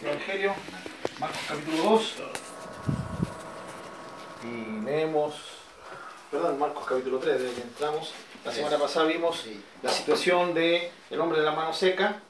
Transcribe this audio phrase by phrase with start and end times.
[0.00, 0.54] el Evangelio,
[1.18, 2.14] Marcos capítulo 2.
[4.44, 5.34] Y leemos,
[6.30, 8.12] perdón, Marcos capítulo 3, desde que entramos.
[8.44, 12.20] La semana pasada vimos Sí, la situación del el hombre de la mano seca.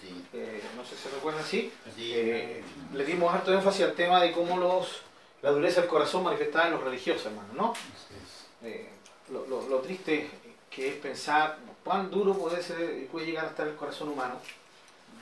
[0.00, 1.72] sí, eh, no sé si recuerdan así.
[1.96, 2.12] sí.
[2.14, 2.62] Eh,
[2.92, 5.00] le dimos harto énfasis al tema de cómo los,
[5.42, 7.74] la dureza del corazón manifestada en los religiosos, hermano, ¿no?
[8.62, 8.90] Eh,
[9.30, 10.28] lo, lo- lo triste
[10.70, 14.34] que es pensar cuán duro puede ser puede llegar a estar el corazón humano,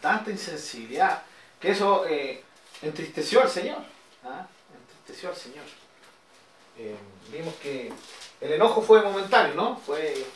[0.00, 1.22] tanta insensibilidad,
[1.62, 2.42] que eso eh,
[2.82, 3.78] entristeció al Señor,
[4.24, 4.46] ¿ah?
[4.80, 5.64] entristeció al Señor.
[6.76, 6.96] Eh,
[7.30, 7.92] vimos que
[8.40, 9.76] el enojo fue momentáneo, ¿no?
[9.76, 10.26] Fue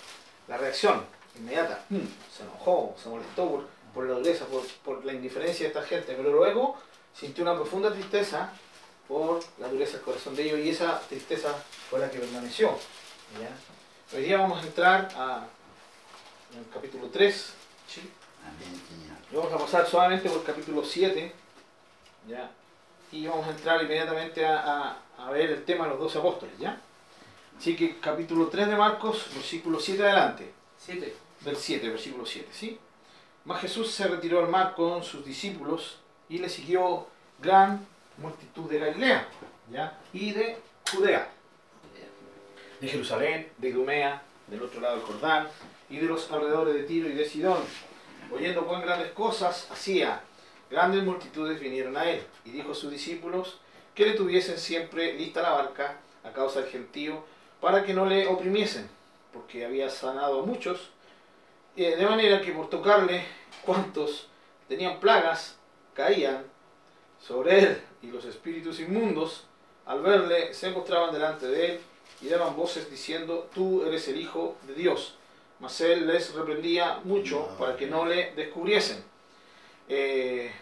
[0.46, 1.04] la reacción
[1.36, 1.84] inmediata.
[1.88, 5.82] Mm, Se enojó, se molestó por, por la dureza, por, por la indiferencia de esta
[5.82, 6.76] gente, pero luego
[7.18, 8.52] sintió una profunda tristeza
[9.08, 11.52] por la dureza del corazón de ellos y esa tristeza
[11.90, 12.68] fue la que permaneció.
[13.40, 14.16] ¿ya?
[14.16, 15.46] Hoy día vamos a entrar a,
[16.52, 17.52] en el capítulo 3,
[17.88, 18.10] ¿sí?
[18.46, 19.16] Amén, Señor.
[19.50, 21.32] vamos a pasar suavemente por el capítulo 7,
[22.28, 22.50] ¿ya?
[23.12, 26.58] y vamos a entrar inmediatamente a, a- a ver el tema de los 12 apóstoles.
[26.58, 26.78] ¿ya?
[27.58, 30.52] Así que capítulo 3 de Marcos, versículo 7 adelante.
[30.78, 31.14] 7.
[31.40, 32.78] del 7, versículo 7, ¿sí?
[33.44, 37.06] Mas Jesús se retiró al mar con sus discípulos y le siguió
[37.40, 37.86] gran
[38.18, 39.28] multitud de Galilea,
[39.70, 39.98] ¿ya?
[40.12, 40.58] Y de
[40.92, 41.28] Judea,
[42.80, 45.48] de Jerusalén, de Idumea, del otro lado del Jordán,
[45.88, 47.62] y de los alrededores de Tiro y de Sidón.
[48.32, 50.20] Oyendo cuán grandes cosas hacía,
[50.70, 53.58] grandes multitudes vinieron a él, y dijo a sus discípulos
[53.94, 57.24] que le tuviesen siempre lista la barca a causa del gentío,
[57.60, 58.88] para que no le oprimiesen,
[59.32, 60.90] porque había sanado a muchos,
[61.76, 63.24] eh, de manera que por tocarle,
[63.64, 64.28] cuantos
[64.68, 65.56] tenían plagas
[65.94, 66.44] caían
[67.20, 69.44] sobre él, y los espíritus inmundos,
[69.86, 71.80] al verle, se postraban delante de él
[72.20, 75.14] y daban voces diciendo, tú eres el Hijo de Dios.
[75.60, 79.02] Mas él les reprendía mucho para que no le descubriesen.
[79.88, 80.52] Eh,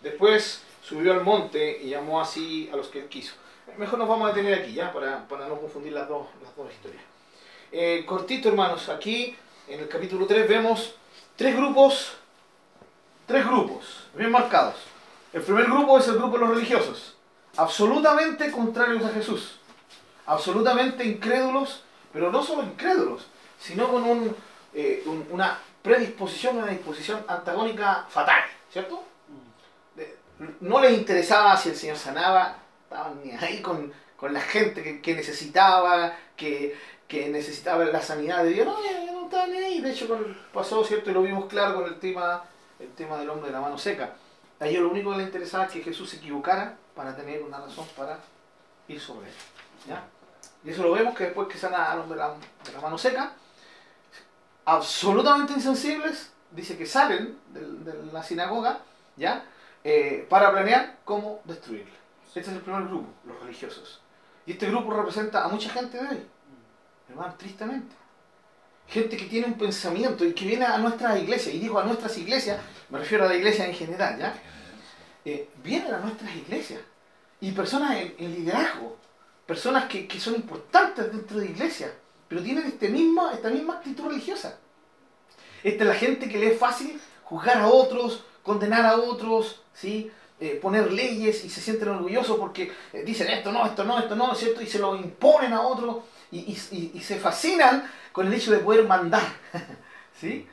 [0.00, 3.34] después subió al monte y llamó así a los que él quiso.
[3.78, 6.70] Mejor nos vamos a detener aquí, ya, para, para no confundir las dos, las dos
[6.72, 7.02] historias.
[7.72, 9.34] Eh, cortito, hermanos, aquí
[9.66, 10.94] en el capítulo 3 vemos
[11.36, 12.12] tres grupos,
[13.26, 14.76] tres grupos, bien marcados.
[15.32, 17.16] El primer grupo es el grupo de los religiosos,
[17.56, 19.58] absolutamente contrarios a Jesús,
[20.26, 21.82] absolutamente incrédulos,
[22.12, 23.26] pero no solo incrédulos,
[23.64, 24.36] sino con un,
[24.74, 29.02] eh, un- una predisposición, una disposición antagónica fatal, ¿cierto?
[29.96, 30.16] De-
[30.60, 35.00] No les interesaba si el Señor sanaba, estaban ni ahí con, con la gente que,
[35.00, 36.76] que necesitaba, que,
[37.08, 38.74] que necesitaba la sanidad de Dios, no,
[39.12, 41.10] no estaban ni ahí, de hecho con- pasó, ¿cierto?
[41.10, 42.44] Y lo vimos claro con el tema,
[42.78, 44.14] el tema del hombre de la mano seca.
[44.60, 47.58] A ellos lo único que les interesaba es que Jesús se equivocara para tener una
[47.58, 48.18] razón para
[48.88, 49.34] ir sobre él.
[49.88, 50.04] ¿ya?
[50.64, 52.96] Y eso lo vemos que después que sana al hombre de la, de la mano
[52.96, 53.32] seca,
[54.64, 58.80] absolutamente insensibles, dice que salen de, la sinagoga,
[59.16, 59.44] ¿ya?
[59.82, 61.92] Eh, para planear cómo destruirle.
[62.26, 64.00] Este es el primer grupo, los religiosos.
[64.46, 66.26] Y este grupo representa a mucha gente de hoy,
[67.08, 67.94] hermano, tristemente.
[68.86, 72.16] Gente que tiene un pensamiento y que viene a nuestras iglesias, y digo a nuestras
[72.18, 72.60] iglesias,
[72.90, 74.34] me refiero a la iglesia en general, ¿ya?
[75.24, 76.80] Eh, vienen a nuestras iglesias
[77.40, 78.98] y personas en, en liderazgo,
[79.46, 81.90] personas que, que son importantes dentro de iglesias,
[82.28, 84.58] pero tienen este mismo, esta misma actitud religiosa.
[85.62, 90.10] Esta es la gente que le es fácil juzgar a otros, condenar a otros, ¿sí?
[90.40, 94.16] Eh, poner leyes y se sienten orgullosos porque eh, dicen esto no, esto no, esto
[94.16, 94.60] no, ¿cierto?
[94.60, 95.98] Y se lo imponen a otros
[96.32, 99.22] y, y- y- se fascinan con el hecho de poder mandar.
[100.20, 100.46] ¿sí?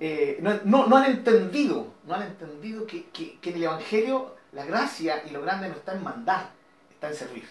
[0.00, 4.34] Eh, no, no- no han entendido, no han entendido que, que- que en el Evangelio
[4.52, 6.50] la gracia y lo grande no está en mandar,
[6.90, 7.46] está en servir.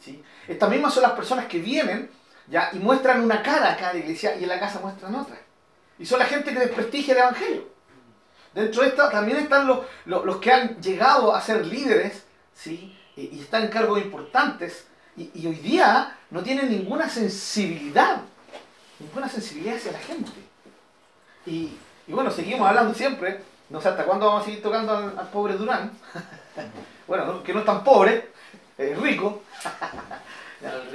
[0.00, 0.22] ¿sí?
[0.48, 2.08] Estas mismas son las personas que vienen
[2.72, 5.36] y muestran una cara acá de la iglesia y en la casa muestran otra.
[5.98, 7.68] Y son la gente que desprestigia el Evangelio.
[8.54, 12.96] Dentro de esta también están los, los, que han llegado a ser líderes ¿sí?
[13.16, 18.22] y, están en cargos importantes y, hoy día no tienen ninguna sensibilidad,
[18.98, 20.32] ninguna sensibilidad hacia la gente.
[21.46, 25.16] Y, y bueno, seguimos hablando siempre, no sé hasta cuándo vamos a seguir tocando al,
[25.16, 25.92] al pobre Durán.
[27.06, 28.30] bueno, no- que no es tan pobre,
[28.76, 29.42] es rico.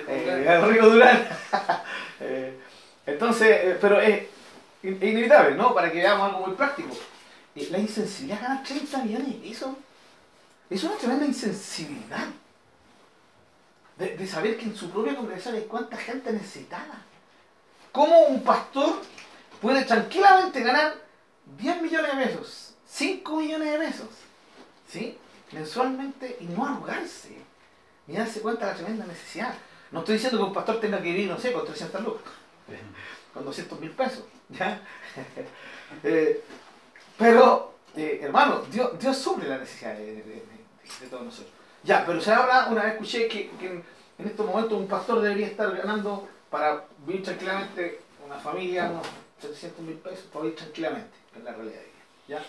[0.07, 1.27] Eh, el rico Durán.
[2.21, 2.57] Eh,
[3.05, 4.23] entonces, eh, pero es
[4.83, 5.73] in- es inevitable, ¿no?
[5.75, 6.95] Para que veamos algo muy práctico.
[7.69, 9.69] La insensibilidad ganar 30 millones de pesos
[10.69, 12.25] es una tremenda insensibilidad.
[13.97, 17.01] De, de saber que en su propia congregación hay cuánta gente necesitada.
[17.91, 19.01] ¿Cómo un pastor
[19.61, 20.95] puede tranquilamente ganar
[21.57, 24.07] 10 millones de pesos, 5 millones de pesos,
[24.89, 25.17] ¿sí?
[25.51, 27.35] mensualmente y no arrugarse?
[28.07, 29.53] Ni darse cuenta de la tremenda necesidad.
[29.91, 32.33] No estoy diciendo que un pastor tenga que vivir, no sé, con 300 lucas,
[33.33, 34.81] con 200 mil pesos, ¿ya?
[36.03, 36.43] Eh,
[37.17, 40.43] pero eh, hermano, Dios, Dios suple la necesidad de, de- de-
[40.99, 41.53] de todos nosotros.
[41.83, 43.83] Ya, pero se habla, una vez escuché que, que en,
[44.17, 49.05] en estos momentos un pastor debería estar ganando para vivir tranquilamente una familia unos
[49.39, 52.03] 700 mil pesos, para vivir tranquilamente, es la realidad de ella.
[52.27, 52.45] ¿Ya?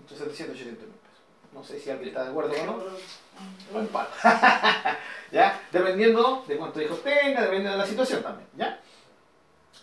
[0.00, 1.13] Entre 700 y 800 mil pesos.
[1.54, 3.78] No sé si alguien está de acuerdo o no.
[3.78, 4.10] Un palo.
[5.32, 5.60] ¿Ya?
[5.72, 8.48] Dependiendo de cuántos hijos tenga, dependiendo de la situación también.
[8.56, 8.80] ¿Ya?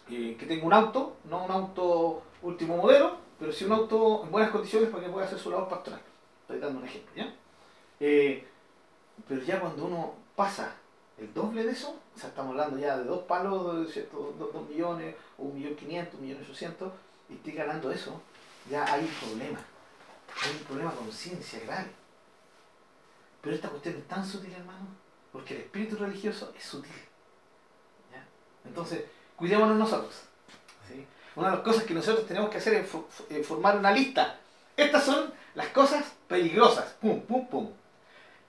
[0.10, 4.32] Eh, que tenga un auto, no un auto último modelo, pero sí un auto en
[4.32, 6.02] buenas condiciones para que pueda hacer su labor pastoral.
[6.42, 7.34] Estoy dando un ejemplo, ¿ya?
[8.00, 8.46] Eh,
[9.28, 10.76] pero ya cuando uno pasa
[11.18, 14.36] el doble de eso, o sea, estamos hablando ya de dos palos, ¿cierto?
[14.38, 16.92] Dos, dos millones, un millón quinientos, un millón ochocientos,
[17.30, 18.20] y estoy ganando eso,
[18.70, 19.60] ya hay un problema.
[20.44, 21.92] Hay un problema de conciencia grave.
[23.42, 24.88] Pero esta cuestión es tan sutil, hermano,
[25.32, 26.92] porque el espíritu religioso es sutil.
[28.66, 29.04] Entonces,
[29.36, 30.14] cuidémonos nosotros.
[31.36, 32.90] Una de las cosas que nosotros tenemos que hacer es
[33.30, 34.38] eh, formar una lista.
[34.76, 36.86] Estas son las cosas peligrosas.
[37.00, 37.72] Pum, pum, pum.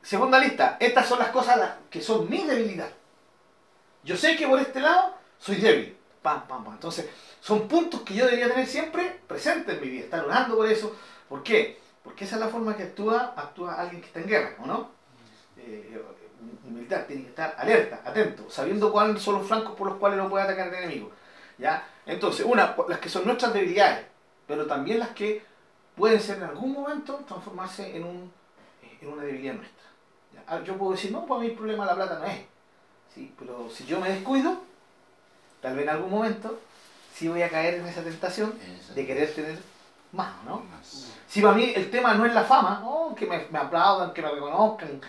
[0.02, 0.76] Segunda lista.
[0.80, 2.90] Estas son las cosas que son mi debilidad.
[4.02, 5.96] Yo sé que por este lado soy débil.
[6.22, 6.74] Pam, pam, pam.
[6.74, 7.08] Entonces,
[7.40, 10.04] son puntos que yo debería tener siempre presentes en mi vida.
[10.04, 10.94] Estar orando por eso.
[11.32, 11.80] ¿Por qué?
[12.04, 14.90] Porque esa es la forma que actúa, actúa alguien que está en guerra, ¿o no?
[15.56, 15.98] Eh,
[16.66, 20.18] un militar tiene que estar alerta, atento, sabiendo cuáles son los flancos por los cuales
[20.18, 21.10] no puede atacar el enemigo.
[21.56, 21.88] ¿ya?
[22.04, 24.04] Entonces, una, las que son nuestras debilidades,
[24.46, 25.42] pero también las que
[25.96, 28.30] pueden ser en algún momento transformarse en, un,
[29.00, 29.84] en una debilidad nuestra.
[30.34, 30.44] ¿ya?
[30.46, 32.42] Ah, Yo puedo decir, no, pues a mí el problema la plata no es.
[33.14, 33.34] ¿sí?
[33.38, 34.60] Pero si yo me descuido,
[35.62, 36.60] tal vez en algún momento
[37.14, 38.52] sí voy a caer en esa tentación
[38.94, 39.71] de querer tener
[40.12, 40.60] más, ¿no?
[40.60, 41.08] Más.
[41.26, 44.22] Si para mí el tema no es la fama, oh, que me, me aplaudan, que
[44.22, 45.00] me reconozcan,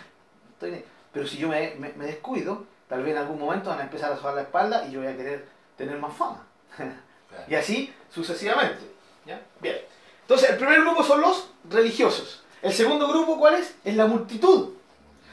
[0.52, 3.84] estoy pero si yo me, me- me descuido, tal vez en algún momento van a
[3.84, 5.46] empezar a sobar la espalda y yo voy a querer
[5.76, 6.42] tener más fama.
[7.48, 8.80] Y así sucesivamente.
[9.26, 9.42] ¿ya?
[9.60, 9.76] Bien.
[10.22, 12.44] Entonces, el primer grupo son los religiosos.
[12.62, 13.74] El segundo grupo, ¿cuál es?
[13.84, 14.74] Es la multitud.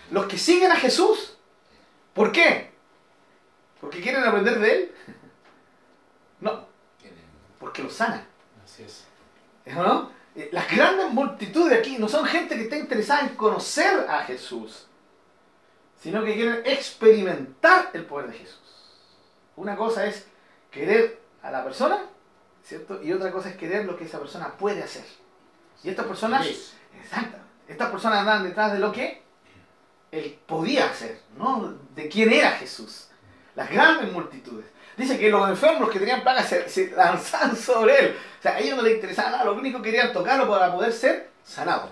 [0.09, 1.37] Los que siguen a Jesús.
[2.15, 2.71] ¿Por qué?
[3.79, 4.95] ¿Porque quieren aprender de Él?
[6.41, 6.65] No,
[7.59, 8.25] porque lo sana.
[8.65, 9.05] Así es.
[9.65, 10.11] ¿No?
[10.35, 14.87] Eh, Las grandes multitudes aquí no son gente que está interesada en conocer a Jesús,
[15.99, 18.59] sino que quieren experimentar el poder de Jesús.
[19.55, 20.25] Una cosa es
[20.71, 21.99] querer a la persona,
[22.63, 23.01] ¿cierto?
[23.03, 25.05] Y otra cosa es querer lo que esa persona puede hacer.
[25.83, 26.47] Y estas personas,
[27.67, 29.21] estas personas andan detrás de lo que
[30.11, 31.77] él podía hacer, ¿no?
[31.95, 33.07] De quién era Jesús.
[33.55, 34.65] Las grandes multitudes.
[35.01, 38.17] Dice que los enfermos, que tenían plagas, se, se lanzaban sobre él.
[38.37, 40.93] O sea, a ellos no les interesaba nada, lo único que querían tocarlo para poder
[40.93, 41.89] ser sanado.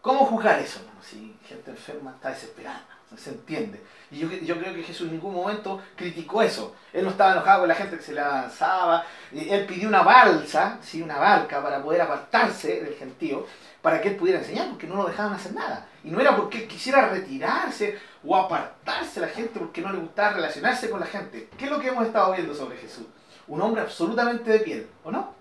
[0.00, 0.80] ¿Cómo juzgar eso?
[1.02, 2.86] Si gente enferma está desesperada,
[3.16, 3.82] se entiende.
[4.12, 6.76] Y yo, yo creo que Jesús en ningún momento criticó eso.
[6.92, 9.04] Él no estaba enojado con la gente que se le avanzaba.
[9.32, 11.02] Él pidió una balsa, ¿sí?
[11.02, 13.44] una barca, para poder apartarse del gentío,
[13.82, 15.88] para que él pudiera enseñar, porque no lo dejaban hacer nada.
[16.02, 19.98] Y no era porque él quisiera retirarse o apartarse de la gente porque no le
[19.98, 21.48] gustaba relacionarse con la gente.
[21.58, 23.06] ¿Qué es lo que hemos estado viendo sobre Jesús?
[23.48, 25.34] Un hombre absolutamente de piel, ¿o no?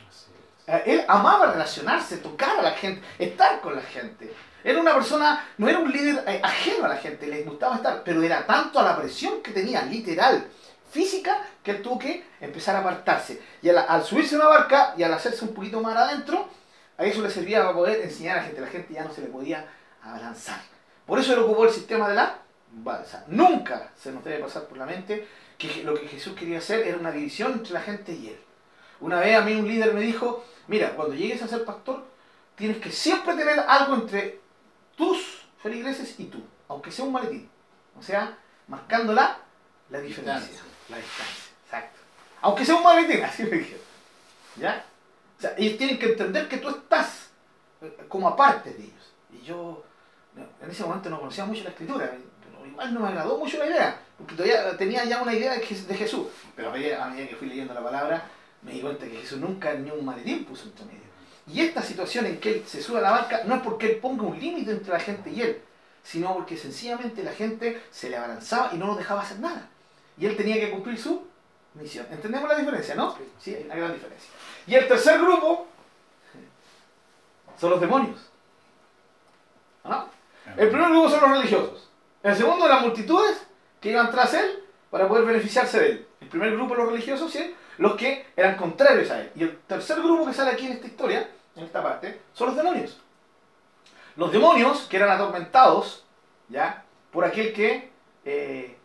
[0.67, 4.33] Eh, Él amaba relacionarse, tocar a la gente, estar con la gente.
[4.63, 8.03] Era una persona, no era un líder eh, ajeno a la gente, le gustaba estar,
[8.03, 10.45] pero era tanto a la presión que tenía, literal,
[10.91, 13.41] física, que él tuvo que empezar a apartarse.
[13.61, 16.49] Y al, al subirse a una barca y al hacerse un poquito más adentro,
[16.97, 18.61] a eso le servía para poder enseñar a la gente.
[18.61, 19.65] La gente ya no se le podía
[20.03, 20.61] abalanzar.
[21.05, 22.39] Por eso él ocupó el sistema de la
[22.71, 23.25] balsa.
[23.27, 25.27] Nunca se nos debe pasar por la mente
[25.57, 28.39] que lo que Jesús quería hacer era una división entre la gente y él.
[29.01, 32.05] Una vez a mí un líder me dijo, mira, cuando llegues a ser pastor,
[32.55, 34.41] tienes que siempre tener algo entre
[34.95, 37.49] tus feligreses y tú, aunque sea un maletín.
[37.97, 38.37] O sea,
[38.67, 39.37] marcando la,
[39.89, 40.39] la diferencia.
[40.39, 40.63] Distancia.
[40.89, 41.99] La distancia, exacto.
[42.41, 43.83] Aunque sea un maletín, así me dijeron.
[44.55, 44.85] ¿Ya?
[45.37, 47.29] O sea, ellos tienen que entender que tú estás
[47.81, 49.13] eh, como aparte de ellos.
[49.31, 49.85] Y yo
[50.35, 53.67] en ese momento no conocía mucho la escritura, pero igual no me agradó mucho la
[53.67, 56.27] idea, porque todavía tenía ya una idea de, de Jesús.
[56.55, 58.23] Pero a medida, a medida que fui leyendo la palabra,
[58.61, 61.09] me di cuenta que Jesús nunca ni un maletín puso entre medio.
[61.47, 63.97] Y esta situación en que él se sube a la barca no es porque él
[63.97, 65.61] ponga un límite entre la gente y él,
[66.03, 69.67] sino porque sencillamente la gente se le abalanzaba y no lo dejaba hacer nada.
[70.17, 71.27] Y él tenía que cumplir su
[71.73, 72.05] misión.
[72.11, 73.17] ¿Entendemos la diferencia, no?
[73.39, 74.29] Sí, hay una gran diferencia.
[74.67, 75.67] Y el tercer grupo
[77.59, 78.19] son los demonios.
[79.83, 80.07] ¿Ah?
[80.57, 81.89] El primer grupo son los religiosos.
[82.23, 83.45] El segundo, las multitudes
[83.79, 86.07] que iban tras él para poder beneficiarse de él.
[86.21, 87.55] El primer grupo, los religiosos, ¿sí?
[87.79, 89.31] los que eran contrarios a él.
[89.35, 92.57] Y el tercer grupo que sale aquí en esta historia, en esta parte, son los
[92.57, 93.01] demonios.
[94.15, 96.05] Los demonios que eran atormentados,
[96.49, 96.83] ¿ya?
[97.11, 97.91] Por aquel que,
[98.25, 98.77] eh,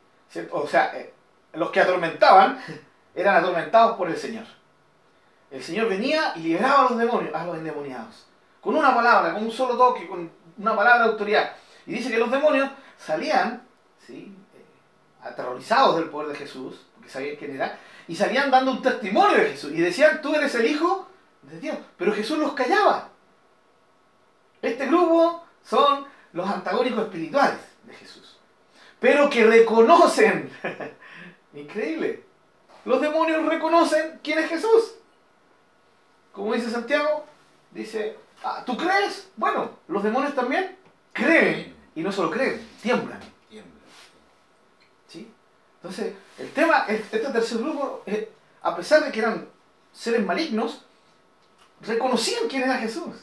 [0.53, 1.13] o sea, eh,
[1.55, 2.61] los que atormentaban
[3.15, 4.45] eran atormentados por el Señor.
[5.51, 8.27] el Señor venía y liberaba a los demonios, a los endemoniados.
[8.61, 11.57] Con una palabra, con un solo toque, con una palabra de autoridad.
[11.87, 13.63] Y dice que los demonios salían,
[14.07, 14.35] ¿sí?
[14.55, 14.65] Eh,
[15.23, 19.51] aterrorizados del poder de Jesús, porque sabían quién era, y salían dando un testimonio de
[19.51, 19.73] Jesús.
[19.73, 21.09] Y decían, tú eres el Hijo
[21.43, 21.79] de Dios.
[21.97, 23.11] Pero Jesús los callaba.
[24.63, 28.39] Este grupo son los antagónicos espirituales de Jesús.
[29.01, 30.51] Pero que reconocen,
[31.55, 32.25] increíble,
[32.85, 34.95] los demonios reconocen quién es Jesús.
[36.33, 37.25] Como dice Santiago,
[37.71, 39.29] dice, ah, ¿tú crees?
[39.37, 40.77] Bueno, los demonios también
[41.13, 41.75] creen.
[41.95, 43.21] Y no solo creen, tiemblan.
[43.49, 43.81] Tiembla.
[45.09, 45.33] ¿sí?
[45.77, 48.33] Entonces, el tema, este tercer grupo, eh,
[48.63, 49.49] a pesar de que eran
[49.93, 50.85] seres malignos,
[51.81, 53.15] reconocían quién era Jesús.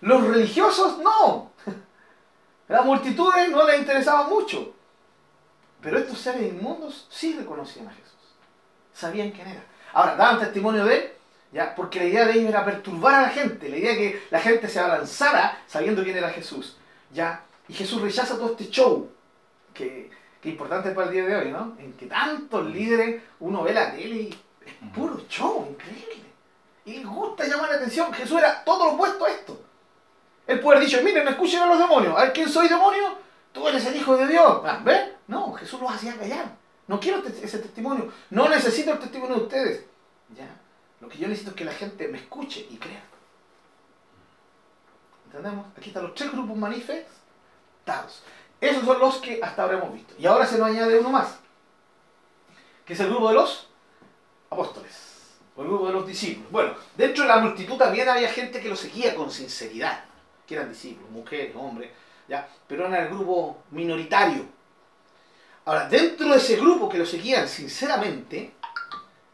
[0.00, 1.52] Los religiosos no.
[2.68, 4.74] Las multitudes no les interesaba mucho.
[5.80, 8.12] Pero estos seres inmundos sí reconocían a Jesús.
[8.92, 9.64] Sabían quién era.
[9.92, 11.12] Ahora, daban testimonio de él,
[11.52, 11.74] ¿ya?
[11.74, 13.68] porque la idea de ellos era perturbar a la gente.
[13.68, 16.76] La idea de que la gente se abalanzara sabiendo quién era Jesús.
[17.12, 17.42] ¿ya?
[17.68, 19.10] Y Jesús rechaza todo este show.
[19.74, 21.74] Que, que importante para el día de hoy, ¿no?
[21.78, 26.22] En que tantos líderes, uno ve la tele y es puro show, increíble.
[26.84, 28.12] Y les gusta llamar la atención.
[28.12, 29.60] Jesús era todo lo opuesto a esto.
[30.60, 32.14] Puede haber dicho, miren, escuchen a los demonios.
[32.18, 33.16] A ver, ¿quién soy demonio?
[33.52, 34.60] Tú eres el Hijo de Dios.
[34.84, 35.12] ¿Ven?
[35.28, 36.46] No, Jesús los hacía callar.
[36.88, 38.12] No quiero te- ese testimonio.
[38.30, 39.84] No necesito el testimonio de ustedes.
[40.36, 40.48] Ya.
[41.02, 43.02] Lo que yo necesito es que la gente me escuche y crea.
[45.26, 45.66] ¿Entendemos?
[45.76, 48.22] Aquí están los tres grupos manifestados.
[48.60, 50.14] Esos son los que hasta ahora hemos visto.
[50.16, 51.40] Y ahora se nos añade uno más.
[52.86, 53.68] Que es el grupo de los
[54.48, 55.38] apóstoles.
[55.56, 56.52] O el grupo de los discípulos.
[56.52, 60.04] Bueno, dentro de la multitud también había gente que lo seguía con sinceridad.
[60.46, 61.90] Que eran discípulos, mujeres, hombres.
[62.28, 62.48] ¿ya?
[62.68, 64.46] Pero eran el grupo minoritario.
[65.64, 68.54] Ahora, dentro de ese grupo que lo seguían sinceramente,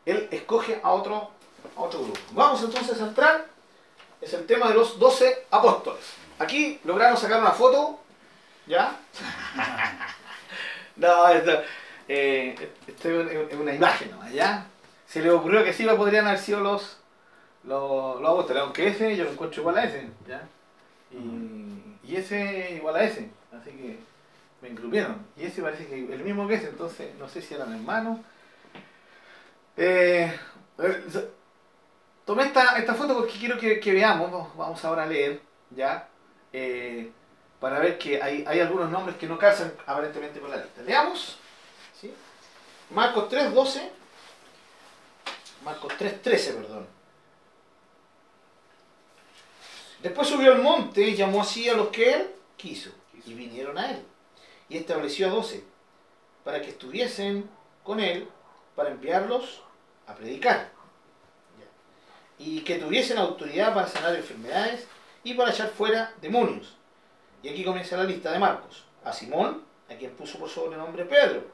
[0.06, 1.32] él escoge a otro,
[1.78, 2.18] otro grupo.
[2.32, 3.46] Vamos entonces a entrar.
[4.20, 6.04] Es el tema de los doce apóstoles.
[6.38, 8.00] Aquí lograron sacar una foto.
[8.66, 8.96] ¿Ya?
[10.96, 11.62] no, esto,
[12.06, 14.66] eh, esto es una imagen nomás, ¿ya?
[15.06, 16.98] Se le ocurrió que sí lo podrían haber sido los,
[17.64, 20.46] los, los apóstoles, aunque ese yo lo encuentro igual a ese, ¿ya?
[21.10, 23.98] Y, y ese igual a ese, así que
[24.60, 25.26] me engrupieron.
[25.36, 28.18] Y ese parece que el mismo que ese, entonces no sé si eran hermanos.
[29.76, 30.32] Eh,
[32.28, 36.06] tomé esta, esta foto porque quiero que, veamos, vamos- ahora a leer, ¿ya?
[36.52, 37.10] Eh,
[37.58, 40.82] para ver que hay, hay algunos nombres que no calzan aparentemente con la lista.
[40.82, 41.38] Leamos,
[41.98, 42.12] ¿sí?
[42.90, 43.90] Marcos 3, 12.
[45.64, 46.86] Marcos 3, 13, perdón.
[50.02, 52.90] Después subió al monte y llamó así a los que él quiso,
[53.24, 54.04] y vinieron a él.
[54.68, 55.64] Y estableció a doce,
[56.44, 57.48] para que estuviesen
[57.82, 58.28] con él,
[58.76, 59.62] para enviarlos
[60.06, 60.76] a predicar.
[62.38, 64.86] Y que tuviesen autoridad para sanar enfermedades
[65.24, 66.76] y para echar fuera demonios.
[67.42, 68.84] Y aquí comienza la lista de Marcos.
[69.04, 71.44] A Simón, a quien puso por sobrenombre Pedro.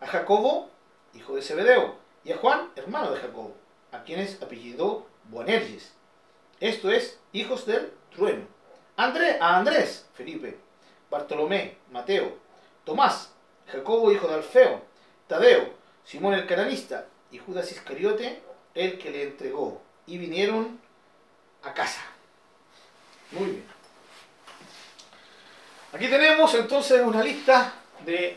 [0.00, 0.70] A Jacobo,
[1.14, 1.96] hijo de Zebedeo.
[2.24, 3.54] Y a Juan, hermano de Jacobo,
[3.92, 5.94] a quienes apellidó Boanerges.
[6.60, 8.46] Esto es, hijos del trueno.
[8.96, 10.58] André, a Andrés, Felipe,
[11.10, 12.36] Bartolomé, Mateo,
[12.84, 13.32] Tomás,
[13.66, 14.82] Jacobo, hijo de Alfeo,
[15.26, 15.72] Tadeo,
[16.04, 18.42] Simón el cananista y Judas Iscariote,
[18.74, 19.80] el que le entregó.
[20.10, 20.76] Y vinieron
[21.62, 22.00] a casa.
[23.30, 23.64] Muy bien.
[25.92, 27.72] Aquí tenemos entonces una lista
[28.04, 28.36] de,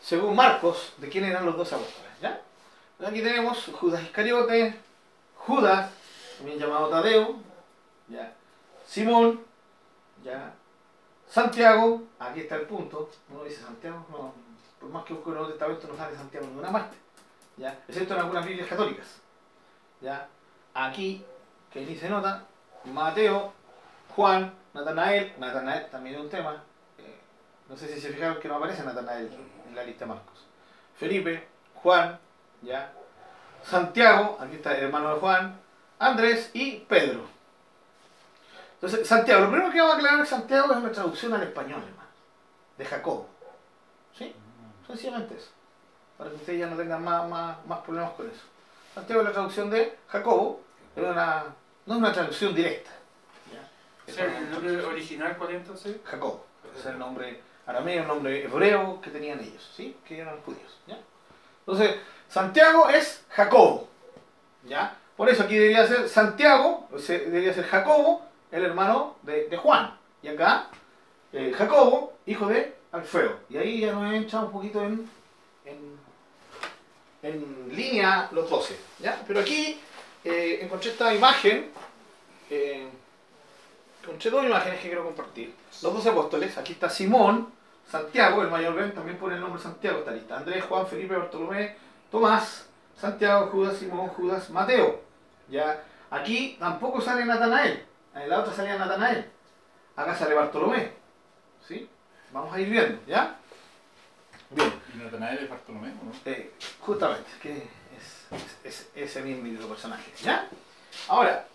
[0.00, 2.10] según Marcos, de quién eran los dos apóstoles.
[2.20, 2.40] ¿ya?
[3.06, 4.74] Aquí tenemos Judas Iscariote,
[5.36, 5.92] Judas,
[6.38, 7.36] también llamado Tadeo,
[8.08, 8.34] ¿ya?
[8.84, 9.44] Simón,
[10.24, 10.52] ¿ya?
[11.28, 14.34] Santiago, aquí está el punto, uno dice Santiago, no,
[14.80, 16.96] por más que en el Nuevo Testamento no sale Santiago ninguna parte,
[17.56, 17.80] ¿ya?
[17.86, 19.06] excepto en algunas Biblias católicas.
[20.00, 20.28] ¿ya?
[20.74, 21.24] Aquí,
[21.72, 22.44] que ni se nota,
[22.84, 23.52] Mateo,
[24.14, 26.62] Juan, Natanael, Natanael también es un tema,
[26.98, 27.18] eh,
[27.68, 29.30] no sé si se fijaron que no aparece Natanael
[29.68, 30.46] en la lista de Marcos.
[30.96, 31.46] Felipe,
[31.82, 32.18] Juan,
[32.62, 32.92] ¿ya?
[33.64, 35.60] Santiago, aquí está el hermano de Juan,
[35.98, 37.26] Andrés y Pedro.
[38.74, 41.82] Entonces, Santiago, lo primero que vamos a aclarar es Santiago es una traducción al español,
[41.86, 42.08] hermano,
[42.76, 43.28] de Jacobo.
[44.16, 44.34] ¿Sí?
[44.86, 45.50] Sencillamente eso.
[46.18, 48.42] Para que ustedes ya no tengan más, más, más problemas con eso.
[48.94, 50.60] Santiago es la traducción de Jacobo,
[50.94, 51.44] es una,
[51.86, 52.90] no es una traducción directa.
[53.52, 54.12] ¿ya?
[54.12, 55.96] O sea, ¿El nombre original cuál es entonces?
[56.04, 56.46] Jacobo.
[56.78, 59.96] Es el nombre arameo, el nombre hebreo que tenían ellos, ¿sí?
[60.06, 60.98] Que eran judíos, ¿ya?
[61.60, 61.96] Entonces,
[62.28, 63.88] Santiago es Jacobo,
[64.64, 64.96] ¿ya?
[65.16, 69.56] Por eso aquí debería ser Santiago, o sea, debería ser Jacobo, el hermano de, de
[69.56, 69.96] Juan.
[70.22, 70.68] Y acá,
[71.32, 73.38] eh, Jacobo, hijo de Alfeo.
[73.48, 75.08] Y ahí ya nos entra un poquito en,
[75.64, 75.98] en,
[77.22, 79.22] en línea los doce, ¿ya?
[79.26, 79.80] Pero aquí
[80.24, 81.70] eh, encontré esta imagen.
[82.50, 82.88] eh,
[84.02, 85.54] encontré dos imágenes que quiero compartir.
[85.82, 86.58] Los dos apóstoles.
[86.58, 87.52] Aquí está Simón,
[87.90, 90.36] Santiago, el mayor Ben, también pone el nombre Santiago esta lista.
[90.36, 91.76] Andrés, Juan, Felipe, Bartolomé,
[92.10, 92.66] Tomás,
[93.00, 95.00] Santiago, Judas, Simón, Judas, Mateo.
[95.48, 95.82] Ya.
[96.10, 97.84] Aquí tampoco sale Natanael.
[98.14, 99.30] En la otra salía Natanael.
[99.96, 100.92] Acá sale Bartolomé.
[101.66, 101.88] ¿Sí?
[102.32, 103.36] Vamos a ir viendo, ¿ya?
[104.54, 104.72] Bien.
[104.94, 106.12] ¿Y Natanael es Bartolomé no?
[106.24, 107.64] Eh, justamente, que es,
[108.64, 110.10] es- es ese mismo personaje.
[110.22, 110.48] ¿Ya?
[111.08, 111.46] Ahora,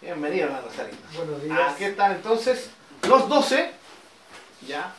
[0.00, 1.08] bienvenido a la Rosalinda.
[1.14, 1.72] Buenos días.
[1.74, 2.70] Aquí están entonces
[3.08, 3.72] los 12.
[4.66, 4.92] ¿Ya?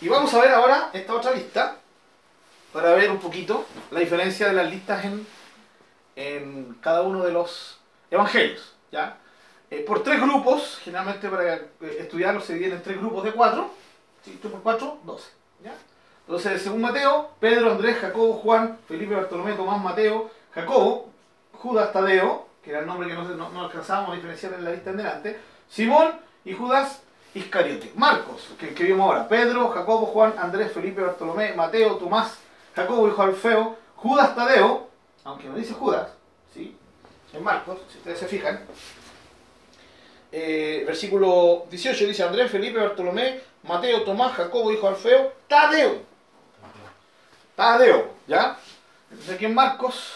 [0.00, 1.78] Y vamos a ver ahora esta otra lista
[2.72, 5.26] para ver un poquito la diferencia de las listas en,
[6.16, 7.78] en cada uno de los
[8.10, 8.74] evangelios.
[8.92, 9.18] ¿Ya?
[9.70, 13.70] Eh, por tres grupos, generalmente para eh, estudiarlos se dividen en tres grupos de cuatro.
[14.24, 14.38] ¿sí?
[14.40, 15.30] 3 por 4, 12.
[15.64, 15.74] ¿ya?
[16.26, 21.10] Entonces, según Mateo, Pedro, Andrés, Jacobo, Juan, Felipe, Bartolomé, Tomás, Mateo, Jacobo,
[21.52, 24.96] Judas, Tadeo, que era el nombre que no, alcanzábamos a diferenciar en la lista en
[24.96, 25.40] delante,
[25.70, 26.12] Simón
[26.44, 27.02] y Judas
[27.34, 27.92] Iscariote.
[27.94, 32.38] Marcos, que, que vimos ahora, Pedro, Jacobo, Juan, Andrés, Felipe, Bartolomé, Mateo, Tomás,
[32.74, 34.88] Jacobo, hijo de Alfeo, Judas, Tadeo,
[35.22, 36.08] aunque no dice Judas,
[36.52, 36.76] ¿sí?
[37.32, 38.60] en Marcos, si ustedes se fijan,
[40.32, 46.15] eh, versículo 18 dice Andrés, Felipe, Bartolomé, Mateo, Tomás, Jacobo, hijo de Alfeo, Tadeo.
[47.56, 48.56] Tadeo, ¿ya?
[49.10, 50.12] Entonces aquí en Marcos,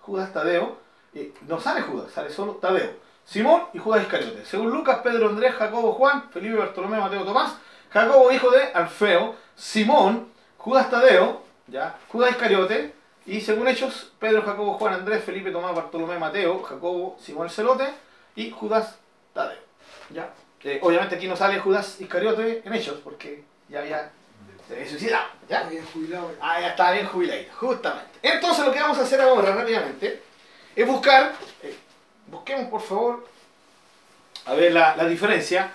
[0.00, 0.78] Judas, Tadeo,
[1.14, 2.90] eh, no sale Judas, sale solo Tadeo.
[3.24, 4.44] Simón y Judas Iscariote.
[4.44, 7.54] Según Lucas, Pedro, Andrés, Jacobo, Juan, Felipe, Bartolomé, Mateo, Tomás,
[7.90, 10.28] Jacobo, hijo de Alfeo, Simón,
[10.58, 11.96] Judas, Tadeo, ¿ya?
[12.08, 12.92] Judas Iscariote,
[13.26, 17.88] y según Hechos, Pedro, Jacobo, Juan, Andrés, Felipe, Tomás, Bartolomé, Mateo, Jacobo, Simón el Celote
[18.34, 18.98] y Judas
[19.32, 19.60] Tadeo.
[20.10, 20.30] ¿Ya?
[20.64, 24.10] Eh, obviamente aquí no sale Judas Iscariote en Hechos, porque ya había
[24.70, 25.26] se había suicidado.
[25.48, 25.60] ¿ya?
[25.66, 26.34] Había jubilado.
[26.40, 28.10] Ah, ya está bien jubilado, justamente.
[28.22, 30.22] Entonces lo que vamos a hacer ahora rápidamente
[30.76, 31.76] es buscar, eh,
[32.28, 33.26] busquemos por favor,
[34.46, 35.72] a ver la, la diferencia.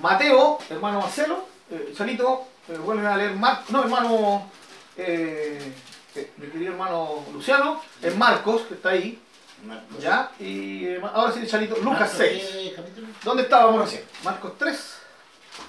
[0.00, 4.50] Mateo, hermano Marcelo, eh, Salito, eh, vuelven a leer Mar no, hermano,
[4.96, 5.72] eh,
[6.14, 9.20] eh, mi querido hermano Luciano, es Marcos, que está ahí,
[9.64, 10.00] Marcos.
[10.00, 10.30] ¿ya?
[10.40, 12.48] Y ahora sí, Salito, Lucas Marcos, 6.
[12.50, 13.08] ¿qué capítulo?
[13.22, 14.04] ¿Dónde estábamos recién?
[14.24, 14.94] Marcos 3.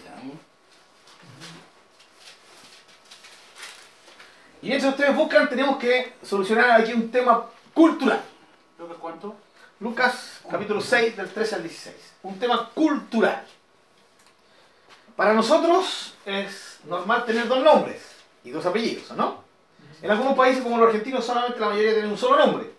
[0.05, 0.21] Ya.
[4.61, 8.21] Y mientras ustedes buscan, tenemos que solucionar aquí un tema cultural.
[8.77, 9.35] ¿Lucas cuánto?
[9.79, 11.95] Lucas capítulo 6 del 13 al 16.
[12.23, 13.45] Un tema cultural.
[15.15, 18.01] Para nosotros es normal tener dos nombres
[18.43, 19.43] y dos apellidos, ¿o no?
[20.01, 22.69] En algunos países como los argentinos solamente la mayoría tiene un solo nombre.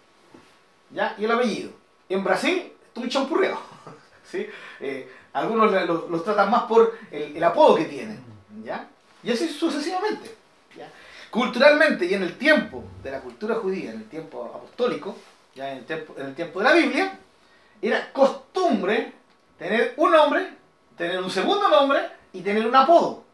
[0.90, 1.14] ¿Ya?
[1.18, 1.70] Y el apellido.
[2.08, 3.58] En Brasil es muy champurreado.
[4.30, 4.46] ¿sí?
[4.80, 5.72] Eh, algunos
[6.10, 8.22] los tratan más por el, el apodo que tienen.
[8.64, 8.86] ¿Ya?
[9.22, 10.36] Y así sucesivamente.
[10.76, 10.90] ¿ya?
[11.30, 15.16] Culturalmente y en el tiempo de la cultura judía, en el tiempo apostólico,
[15.54, 17.18] ya en el tiempo, en el tiempo de la Biblia,
[17.80, 19.12] era costumbre
[19.58, 20.48] tener un nombre,
[20.96, 22.00] tener un segundo nombre
[22.32, 23.24] y tener un apodo.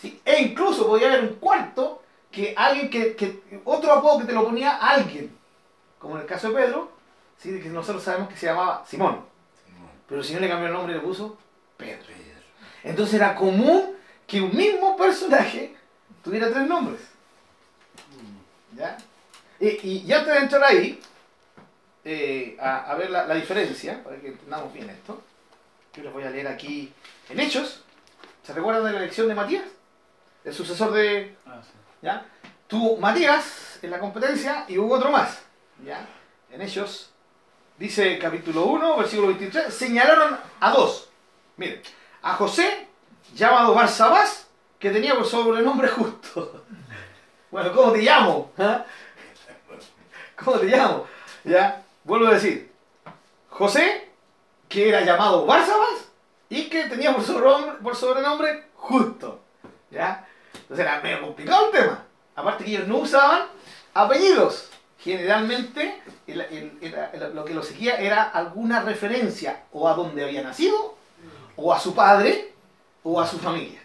[0.00, 0.20] ¿Sí?
[0.24, 4.44] E incluso podía haber un cuarto que alguien que, que- otro apodo que te lo
[4.44, 5.36] ponía alguien,
[5.98, 6.92] como en el caso de Pedro,
[7.38, 7.60] ¿sí?
[7.60, 9.20] que nosotros sabemos que se llamaba Simón,
[10.08, 11.36] pero el Señor le cambió el nombre y le puso
[11.76, 12.04] Pedro.
[12.06, 12.40] Pedro.
[12.82, 13.96] Entonces era común
[14.26, 15.74] que un mismo personaje
[16.24, 17.00] tuviera tres nombres.
[18.76, 18.96] ¿Ya?
[19.60, 21.00] Y, y- y antes de entrar ahí,
[22.04, 25.22] eh, a, a ver la, la diferencia, para que entendamos bien esto,
[25.94, 26.92] yo les voy a leer aquí
[27.28, 27.82] en Hechos.
[28.44, 29.64] ¿Se recuerdan de la elección de Matías?
[30.44, 31.70] El sucesor de, Ah, sí.
[32.02, 32.26] ¿ya?
[32.66, 35.38] Tuvo Matías en la competencia y hubo otro más,
[35.84, 36.06] ¿ya?
[36.50, 37.10] En Hechos,
[37.78, 41.08] dice capítulo 1, versículo 23, señalaron a dos.
[41.56, 41.80] Miren,
[42.22, 42.88] a José,
[43.34, 44.46] llamado Barsabás,
[44.78, 46.64] que tenía por sobrenombre justo.
[47.50, 48.50] Bueno, ¿cómo te llamo?
[48.58, 48.84] ¿Ah?
[50.42, 51.06] ¿Cómo te llamo?
[51.44, 51.82] ¿Ya?
[52.02, 52.72] Vuelvo a decir,
[53.48, 54.10] José,
[54.68, 56.08] que era llamado Barsabás
[56.48, 59.40] y que tenía por sobrenombre, por sobrenombre justo.
[59.90, 60.26] ¿Ya?
[60.52, 62.04] Entonces era medio complicado el tema.
[62.34, 63.42] Aparte que ellos no usaban
[63.94, 64.70] apellidos.
[64.98, 70.96] Generalmente lo que lo seguía era alguna referencia o a dónde había nacido,
[71.56, 72.54] o a su padre,
[73.02, 73.83] o a su familia.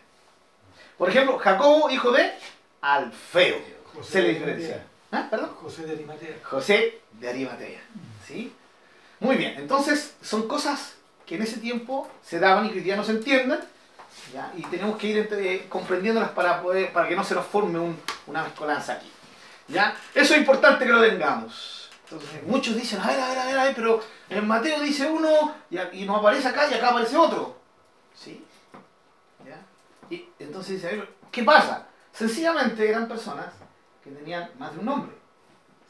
[1.00, 2.32] Por ejemplo, Jacobo, hijo de
[2.82, 3.58] Alfeo.
[3.96, 4.86] José Se le de diferencia.
[5.12, 5.28] ¿Ah?
[5.32, 5.50] ¿Perdón?
[5.56, 6.36] José de Arimatea.
[6.44, 7.80] José de Arimatea.
[8.28, 8.54] ¿Sí?
[9.20, 10.94] Muy bien, entonces son cosas
[11.26, 13.60] que en ese tiempo se daban y que día no se entienden.
[14.34, 14.52] ¿ya?
[14.56, 18.00] Y tenemos que ir entre- comprendiéndolas para, poder, para que no se nos forme un-
[18.28, 19.10] una mezcolanza aquí.
[19.70, 19.96] ¿ya?
[20.14, 21.90] Eso es importante que lo tengamos.
[22.04, 25.06] Entonces, muchos dicen, a ver, a ver, a ver, a ver, pero en Mateo dice
[25.08, 27.58] uno y, y no aparece acá y acá aparece otro.
[28.16, 28.44] ¿Sí?
[30.10, 31.88] Y entonces dice, ¿qué pasa?
[32.12, 33.54] Sencillamente eran personas
[34.04, 35.16] que tenían más de un nombre.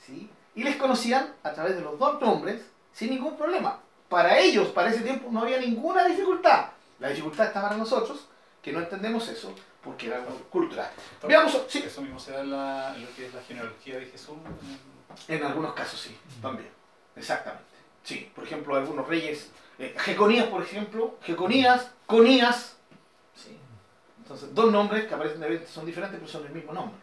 [0.06, 0.30] ¿sí?
[0.56, 3.80] y les conocían a través de los dos nombres sin ningún problema.
[4.10, 6.66] Para ellos, para ese tiempo, no había ninguna dificultad.
[7.00, 8.28] La dificultad está para nosotros,
[8.62, 10.90] que no entendemos eso, porque era algo cultural.
[11.26, 14.08] Veamos, sí, Eso mismo se da en, la- en lo que es la genealogía de
[14.08, 14.36] Jesús.
[15.28, 16.70] en algunos casos sí, también.
[17.16, 17.66] Exactamente.
[18.04, 22.76] Sí, por ejemplo, algunos reyes, eh, Jeconías, por ejemplo, Jeconías, Conías.
[24.30, 27.00] Entonces, dos nombres que aparecen de son diferentes, pero son el mismo nombre.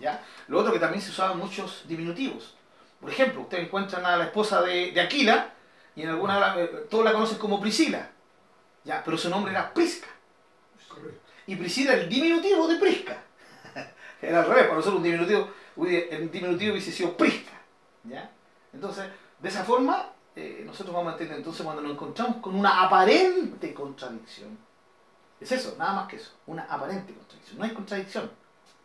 [0.00, 0.24] ¿ya?
[0.48, 2.56] Lo otro que también se usaban muchos diminutivos.
[2.98, 5.52] Por ejemplo, ustedes encuentran a la esposa de, de Aquila
[5.94, 8.10] y en alguna eh, todos la conocen como Priscila.
[8.82, 9.02] ¿ya?
[9.04, 10.08] Pero su nombre era Prisca.
[11.46, 13.24] Y Priscila el diminutivo de Prisca.
[14.22, 15.50] Era al revés, para nosotros un diminutivo,
[15.86, 17.60] el diminutivo hubiese sido Prisca.
[18.04, 18.30] ¿ya?
[18.72, 19.04] Entonces,
[19.38, 23.74] de esa forma, eh, nosotros vamos a entender entonces cuando nos encontramos con una aparente
[23.74, 24.69] contradicción.
[25.40, 27.58] Es eso, nada más que eso, una aparente contradicción.
[27.58, 28.30] No hay contradicción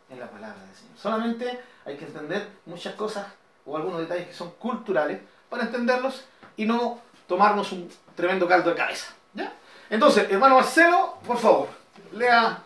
[0.08, 0.96] en la palabra del Señor.
[0.96, 3.26] Solamente hay que entender muchas cosas
[3.64, 6.24] o algunos detalles que son culturales para entenderlos
[6.56, 9.12] y no tomarnos un tremendo caldo de cabeza.
[9.34, 9.52] ¿ya?
[9.90, 11.68] Entonces, hermano Marcelo, por favor,
[12.12, 12.62] lea.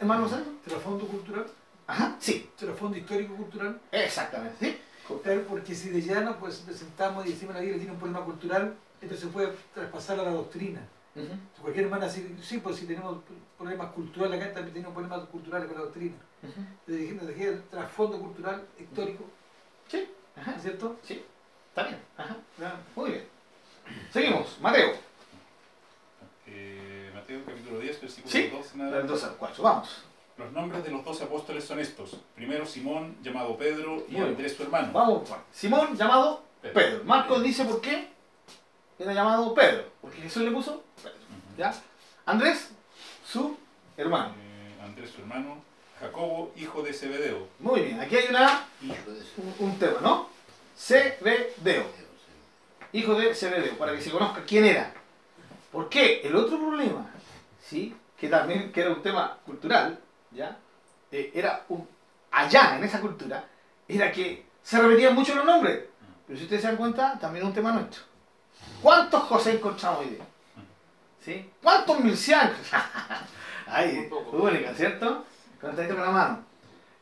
[0.00, 0.44] Hermano Marcelo.
[0.64, 1.46] Trasfondo cultural,
[1.86, 3.80] Ajá, sí, trasfondo histórico-cultural.
[3.92, 4.56] exactamente.
[4.64, 4.80] ¿sí?
[5.24, 8.74] Claro, porque si de llano pues presentamos y decimos la Biblia tiene un problema cultural,
[9.00, 10.80] esto se puede traspasar a la doctrina.
[11.16, 11.62] Ujú.
[11.62, 13.18] Cualquier hermana, sí, sí, pues si tenemos
[13.58, 16.16] problemas culturales acá, también tenemos problemas culturales con la doctrina.
[16.42, 16.60] Ujú.
[16.86, 19.24] Le dije, nos dejé el trasfondo cultural, histórico,
[19.88, 20.96] Sí, ajá, ¿no es cierto?
[21.02, 21.24] sí,
[21.68, 21.98] está bien.
[22.16, 22.36] Ajá,
[22.94, 23.24] muy bien.
[24.12, 24.92] Seguimos, Mateo.
[26.46, 29.12] Eh, Mateo capítulo 10, versículo Sí, 12 en del adelante.
[29.12, 30.04] 2 al 4, vamos.
[30.38, 32.16] Los nombres de los doce apóstoles son estos.
[32.34, 34.24] Primero Simón, llamado Pedro, y Muy bien.
[34.28, 34.90] Andrés su hermano.
[34.92, 35.40] Vamos, Juan.
[35.52, 37.04] Simón, llamado Pedro.
[37.04, 38.08] Marcos dice por qué
[39.00, 39.84] era llamado Pedro.
[40.00, 41.16] Porque Jesús le puso Pedro.
[41.56, 41.74] ¿Ya?
[42.26, 42.70] Andrés,
[43.26, 43.56] su
[43.96, 44.34] hermano.
[44.38, 45.62] Eh, Andrés su hermano.
[45.98, 47.48] Jacobo, hijo de Zebedeo.
[47.58, 48.66] Muy bien, aquí hay una,
[49.58, 50.28] un tema, ¿no?
[50.74, 51.84] Zebedeo.
[52.92, 54.94] hijo de Zebedeo, para que se conozca quién era.
[55.70, 56.22] ¿Por qué?
[56.24, 57.10] El otro problema,
[57.62, 57.94] ¿sí?
[58.20, 59.98] que también que era un tema cultural,
[60.30, 60.58] ¿ya?
[61.10, 61.88] Eh, era un,
[62.30, 63.48] allá en esa cultura,
[63.88, 65.86] era que se repetían mucho los nombres.
[66.26, 68.02] Pero si ustedes se dan cuenta, también es un tema nuestro.
[68.82, 70.24] ¿Cuántos José encontramos hoy día?
[71.24, 71.50] ¿Sí?
[71.62, 72.56] ¿Cuántos Milcianos?
[73.66, 75.24] Ay, única, ¿cierto?
[75.60, 76.44] Contadito con la mano.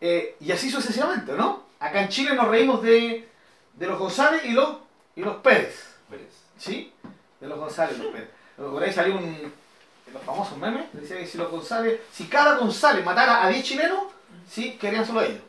[0.01, 1.65] Eh, y así sucesivamente, ¿no?
[1.79, 3.29] Acá en Chile nos reímos de,
[3.75, 4.79] de los González y los,
[5.15, 5.95] y los Pérez.
[6.11, 6.33] Pérez.
[6.59, 6.93] ¿Sí?
[7.41, 8.29] De los González y los Pérez.
[8.57, 12.57] Por ahí salió un, de los famosos memes, decía que si los González, si cada
[12.57, 14.01] González matara a 10 chilenos,
[14.51, 15.43] sí, querían solo ellos.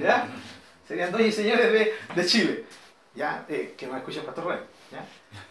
[0.00, 0.28] ¿Ya?
[0.86, 2.64] Serían dueños y señores de, de Chile.
[3.14, 3.44] ¿Ya?
[3.48, 4.58] Eh, que no escucha el Pastor Rey.
[4.92, 5.04] ¿Ya?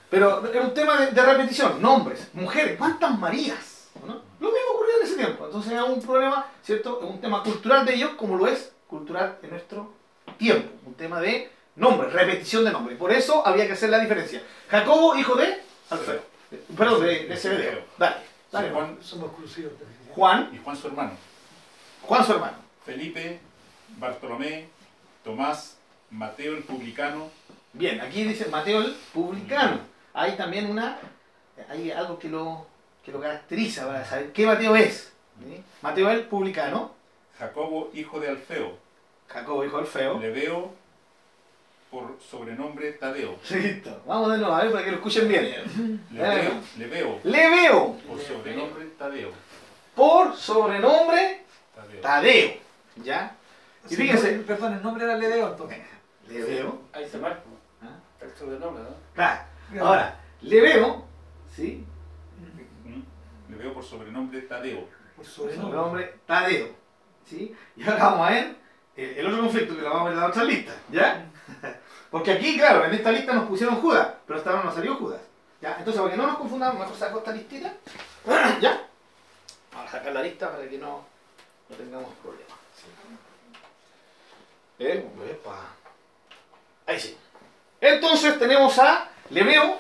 [0.10, 3.90] Pero es un tema de, de repetición, nombres, mujeres, ¿cuántas Marías?
[4.06, 4.22] ¿no?
[4.40, 5.46] Lo mismo ocurrió en ese tiempo.
[5.46, 7.00] Entonces es un problema, ¿cierto?
[7.02, 9.94] Es un tema cultural de ellos como lo es cultural en nuestro
[10.38, 10.70] tiempo.
[10.86, 12.98] Un tema de nombres, repetición de nombres.
[12.98, 14.42] Por eso había que hacer la diferencia.
[14.70, 16.22] Jacobo, hijo de Alfeo.
[16.52, 17.84] Eh, Perdón, de, de.
[17.98, 18.16] Dale,
[18.52, 18.72] dale.
[18.72, 19.74] Juan Somos exclusivos.
[20.14, 21.12] Juan, y Juan su hermano.
[22.02, 22.58] Juan su hermano.
[22.86, 23.40] Felipe,
[23.98, 24.68] Bartolomé,
[25.24, 25.78] Tomás,
[26.10, 27.30] Mateo el publicano,
[27.74, 29.80] Bien, aquí dice Mateo el publicano.
[30.14, 30.98] Hay también una,
[31.70, 32.66] hay algo que lo,
[33.06, 35.14] que lo caracteriza para saber qué Mateo es.
[35.44, 35.64] ¿sí?
[35.82, 36.94] Mateo el publicano,
[37.40, 38.78] Jacobo, hijo de Alfeo,
[39.28, 40.20] Jacobo hijo del feo.
[40.20, 40.74] Leveo,
[41.90, 43.38] por sobrenombre Tadeo.
[43.50, 46.06] Listo, vamos de nuevo, a ver para que lo escuchen bien.
[46.12, 49.32] Leveo, Leveo, Le veo por sobrenombre Tadeo.
[49.96, 51.44] por sobrenombre
[51.76, 52.02] Tadeo.
[52.02, 52.54] Tadeo.
[52.98, 53.36] ¿Ya?
[53.86, 54.38] Y Sí, fíjense.
[54.38, 55.80] no, perdón, el nombre era Ledeo entonces.
[56.28, 56.82] Le veo.
[56.94, 57.44] Ahí está Marco.
[58.38, 58.96] Sobrenombre, ¿no?
[59.13, 59.41] Claro.
[59.80, 61.06] Ahora, le veo,
[61.56, 61.86] ¿sí?
[62.86, 63.52] ¿Mm?
[63.52, 64.88] Leveo por sobrenombre Tadeo.
[65.15, 65.72] Por sobrenombre.
[65.72, 66.70] sobrenombre Tadeo.
[67.26, 67.56] ¿Sí?
[67.78, 68.56] Y ahora vamos a ver
[68.96, 70.74] el, el otro conflicto que lo vamos a ver en la otra lista.
[70.91, 71.26] ¿Ya?
[72.10, 75.22] Porque aquí, claro, en esta lista nos pusieron Judas, pero hasta ahora no salió Judas.
[75.62, 75.76] ¿Ya?
[75.78, 77.74] Entonces, para que no nos confundamos, mejor saco esta listita.
[78.62, 78.88] ¿Ya?
[79.72, 81.06] Vamos a sacar la lista para que no,
[81.70, 82.52] no tengamos problemas.
[84.80, 85.60] Eh, epa.
[86.88, 87.15] Ahí sí.
[87.82, 89.80] Entonces tenemos a Leveo,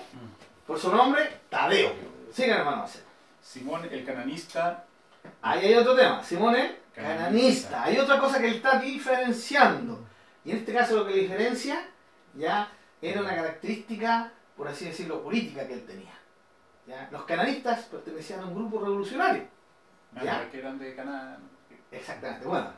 [0.65, 1.93] por su nombre, Tadeo.
[2.33, 2.85] Sigan, hermano.
[3.41, 4.85] Simón el cananista,
[5.41, 6.23] Ahí hay otro tema.
[6.23, 7.21] Simón es cananista.
[7.23, 7.83] Cananista.
[7.83, 10.07] Hay otra cosa que él está diferenciando.
[10.43, 11.87] Y en este caso lo que le diferencia
[12.33, 16.13] ya era una característica, por así decirlo, política que él tenía.
[16.87, 17.07] ¿ya?
[17.11, 19.43] Los cananistas pertenecían a un grupo revolucionario.
[20.15, 20.49] ah, ¿Ya?
[20.49, 21.37] que eran de Canaán.
[21.91, 22.47] Exactamente.
[22.47, 22.71] Bueno,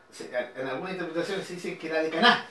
[0.56, 2.46] en algunas interpretaciones se dice que era de Caná.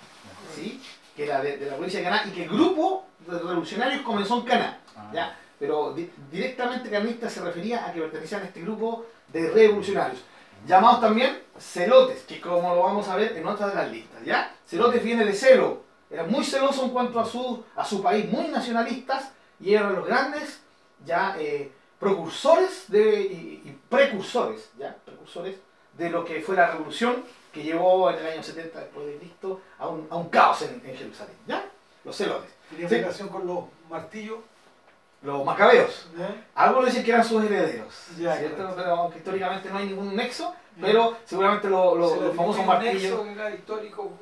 [0.54, 0.80] ¿sí?
[1.16, 4.38] Que era de, de la provincia de Caná y que el grupo de revolucionarios comenzó
[4.38, 4.78] en Caná.
[4.96, 5.38] Ah, ¿ya?
[5.58, 10.20] Pero di- directamente cananista se refería a que pertenecían a este grupo de revolucionarios,
[10.66, 14.54] llamados también celotes, que como lo vamos a ver en otra de las listas, ¿ya?
[14.66, 18.48] Celotes viene de celo, eran muy celosos en cuanto a su, a su país, muy
[18.48, 20.60] nacionalistas, y eran los grandes
[21.06, 25.56] ya eh, precursores de, y, y precursores, ya, precursores
[25.96, 29.60] de lo que fue la revolución que llevó en el año 70 después de Cristo
[29.78, 31.64] a un, a un caos en, en Jerusalén, ¿ya?
[32.04, 32.50] Los celotes.
[32.70, 32.94] Tenía Sí.
[32.96, 34.38] relación con los martillos.
[35.22, 36.08] Los macabeos.
[36.18, 36.42] ¿eh?
[36.56, 38.56] Algunos dicen que eran sus herederos, Ya, ¿cierto?
[38.56, 38.74] claro.
[38.74, 43.24] Pero aunque históricamente no hay ningún nexo, pero seguramente lo- los famosos atribuye un martillos...
[43.26, 44.12] nexo era histórico,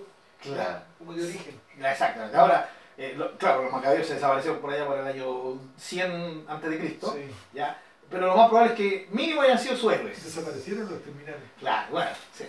[0.42, 0.80] Claro.
[0.98, 1.58] como de origen.
[1.78, 2.36] Exactamente.
[2.36, 6.70] Ahora, eh, lo- claro, los macabeos se desaparecieron por allá por el año 100 antes
[6.70, 7.30] de Cristo, Sí.
[7.54, 7.80] ¿ya?
[8.10, 10.22] Pero lo más probable es que mínimo hayan sido sus héroes.
[10.22, 11.40] Desaparecieron los terminales.
[11.60, 12.44] Claro, bueno, sí.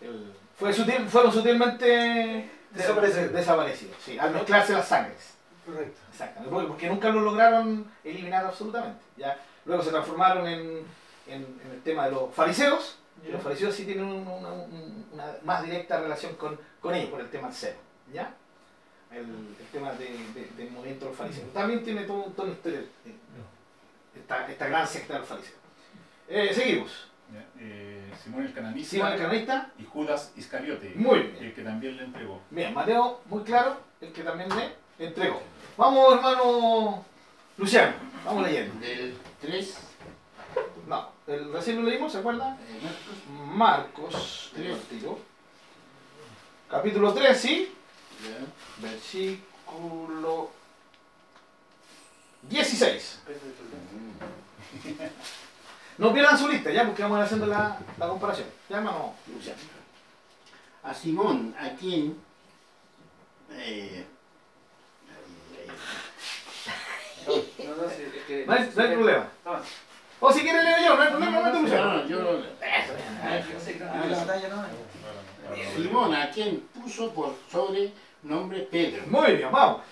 [0.00, 3.32] El- fue sutil- fueron sutilmente Desaparecidos.
[3.32, 5.34] de- desaparecidos, sí, al mezclarse las sangres.
[5.64, 5.98] Correcto.
[6.10, 9.00] Exactamente, porque, nunca lo lograron eliminar absolutamente.
[9.16, 9.38] ¿ya?
[9.64, 10.60] Luego se transformaron en,
[11.26, 15.06] en- en el tema de los fariseos, y los fariseos sí tienen un- una, un-
[15.12, 17.76] una más directa relación con, con ellos, por el tema del cero.
[18.12, 18.34] ¿ya?
[19.10, 21.52] El, el tema de, de- del movimiento de los fariseos.
[21.52, 23.14] También tiene todo, toda una historia, eh,
[24.16, 25.56] esta, esta gran secta de los fariseos.
[26.28, 27.08] Eh, seguimos.
[27.60, 31.36] Eh, Simón el cananista Simón el canonista, y Judas Iscariote, muy bien.
[31.44, 32.40] el que también le entregó.
[32.50, 35.42] Bien, Mateo, muy claro, el que también le entregó.
[35.76, 37.04] Vamos, hermano
[37.56, 37.92] Luciano,
[38.24, 38.78] vamos leyendo.
[38.80, 39.78] Del 3,
[40.86, 42.54] No, el, recién lo leímos, ¿se acuerdan?
[42.54, 42.80] eh,
[43.30, 44.52] Marcos,
[46.70, 47.74] capítulo 3, ¿sí?
[48.80, 50.50] Versículo
[52.48, 53.20] 16.
[55.98, 58.46] No pierdan su lista, ya, porque vamos a ir haciendo la, la comparación.
[58.68, 59.58] Ya, hermano Luciano.
[60.84, 62.16] A Simón, a quien
[63.52, 64.06] eh,
[67.26, 69.26] No, no, sí, es que- No hay, no hay problema.
[70.20, 71.94] O si quiere leo yo, no hay problema, no, no, Luciano.
[71.94, 74.64] no, yo lo- yo sé que no- la batalla no.
[75.76, 79.02] Simón, a quien puso por sobre nombre Pedro.
[79.06, 79.82] Muy bien, vamos.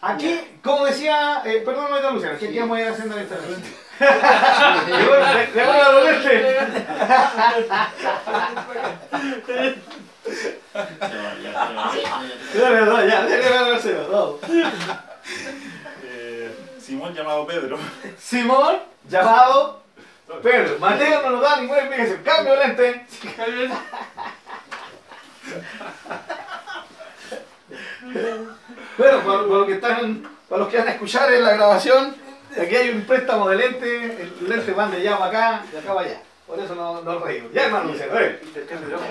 [0.00, 3.89] Aquí, como decía, eh, perdón, no Luciano, que aquí vamos a ir haciendo la intervención.
[4.00, 6.56] Le voy a dolerte.
[12.54, 13.26] Ya, ya, ya.
[16.04, 17.78] Eh, Simón llamado Pedro.
[18.18, 18.76] Simón,
[19.08, 19.82] llamado
[20.42, 20.78] Pedro.
[20.78, 22.22] Mateo no nos da ninguna explicación.
[22.24, 23.06] Cambio de lente.
[28.96, 32.16] Bueno, para, para los que están, para los que van a escuchar en la grabación,
[32.58, 35.94] aquí hay un préstamo de lente, el lente van de allá para acá, de acá
[35.94, 36.22] para allá.
[36.46, 37.52] Por eso no, no reímos.
[37.52, 38.06] Ya hermano de
[38.94, 39.06] ojos.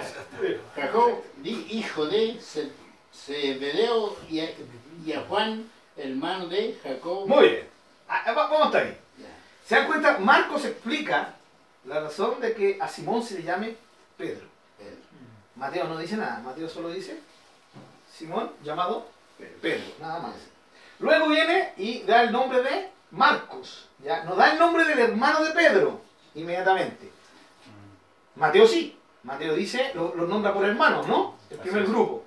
[0.75, 2.38] Jacob, di- hijo de
[3.13, 4.49] Zebedeo y a,
[5.06, 7.28] y a Juan, hermano de Jacob.
[7.28, 7.67] Muy bien.
[8.08, 8.97] Ah, va- Vamos hasta ahí.
[9.65, 10.17] ¿Se dan cuenta?
[10.17, 11.36] Marcos explica
[11.86, 13.75] la razón de que a Simón se le llame
[14.17, 14.45] Pedro.
[14.78, 14.97] Pedro.
[15.56, 17.19] Mateo no dice nada, Mateo solo dice
[18.17, 19.08] Simón llamado
[19.62, 20.34] Pedro, nada más.
[20.99, 24.23] Luego viene y da el nombre de Marcos, ¿ya?
[24.23, 26.01] No da el nombre del hermano de Pedro
[26.35, 27.11] inmediatamente.
[28.35, 31.35] Mateo sí, Mateo dice, lo, lo nombra por hermanos, ¿no?
[31.49, 31.89] El primer es.
[31.89, 32.25] grupo.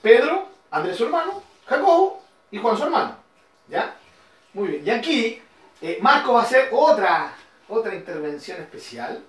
[0.00, 3.16] Pedro, Andrés su hermano, Jacobo y Juan su hermano.
[3.68, 3.94] ¿Ya?
[4.54, 4.86] Muy bien.
[4.86, 5.42] Y aquí
[5.80, 7.34] eh, Marco va a hacer otra,
[7.68, 9.22] otra intervención especial.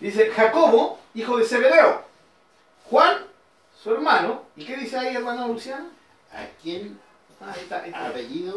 [0.00, 2.02] Dice Jacobo, hijo de Zebedeo.
[2.84, 3.18] Juan,
[3.82, 4.42] su hermano.
[4.56, 5.86] ¿Y qué dice ahí, hermano Luciano?
[6.32, 6.98] A quien
[7.40, 7.82] Ah, ahí está.
[7.82, 8.06] Ahí está.
[8.08, 8.54] apellido,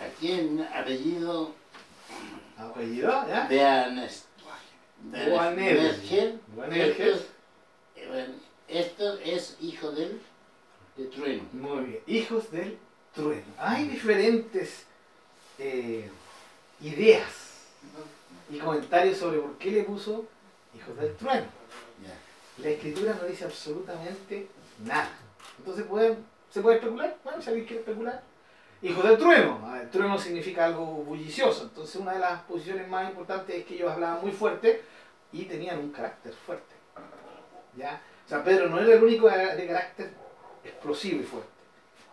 [0.00, 1.54] a quien apellido
[2.56, 3.46] Apellido, ¿ya?
[3.48, 4.24] de Anes-
[5.12, 5.34] de.
[6.80, 7.26] Esto,
[7.96, 8.34] eh,
[8.68, 10.20] esto es hijo del
[10.96, 11.44] de trueno.
[11.52, 12.00] Muy bien.
[12.06, 12.76] Hijos del
[13.14, 13.44] trueno.
[13.58, 14.84] Hay diferentes
[15.58, 16.10] eh,
[16.80, 17.30] ideas
[18.50, 20.24] y comentarios sobre por qué le puso
[20.76, 21.46] hijos del trueno.
[22.58, 24.48] La escritura no dice absolutamente
[24.84, 25.10] nada.
[25.58, 27.16] Entonces pueden, se puede especular.
[27.22, 28.22] Bueno, si alguien quiere especular.
[28.80, 29.60] Hijo del trueno.
[29.64, 31.64] Ah, El trueno significa algo bullicioso.
[31.64, 34.82] Entonces una de las posiciones más importantes es que ellos hablaban muy fuerte
[35.32, 36.74] y tenían un carácter fuerte.
[37.76, 38.00] ¿Ya?
[38.24, 40.12] O sea, Pedro no era el único de, carácter
[40.64, 41.48] explosivo y fuerte.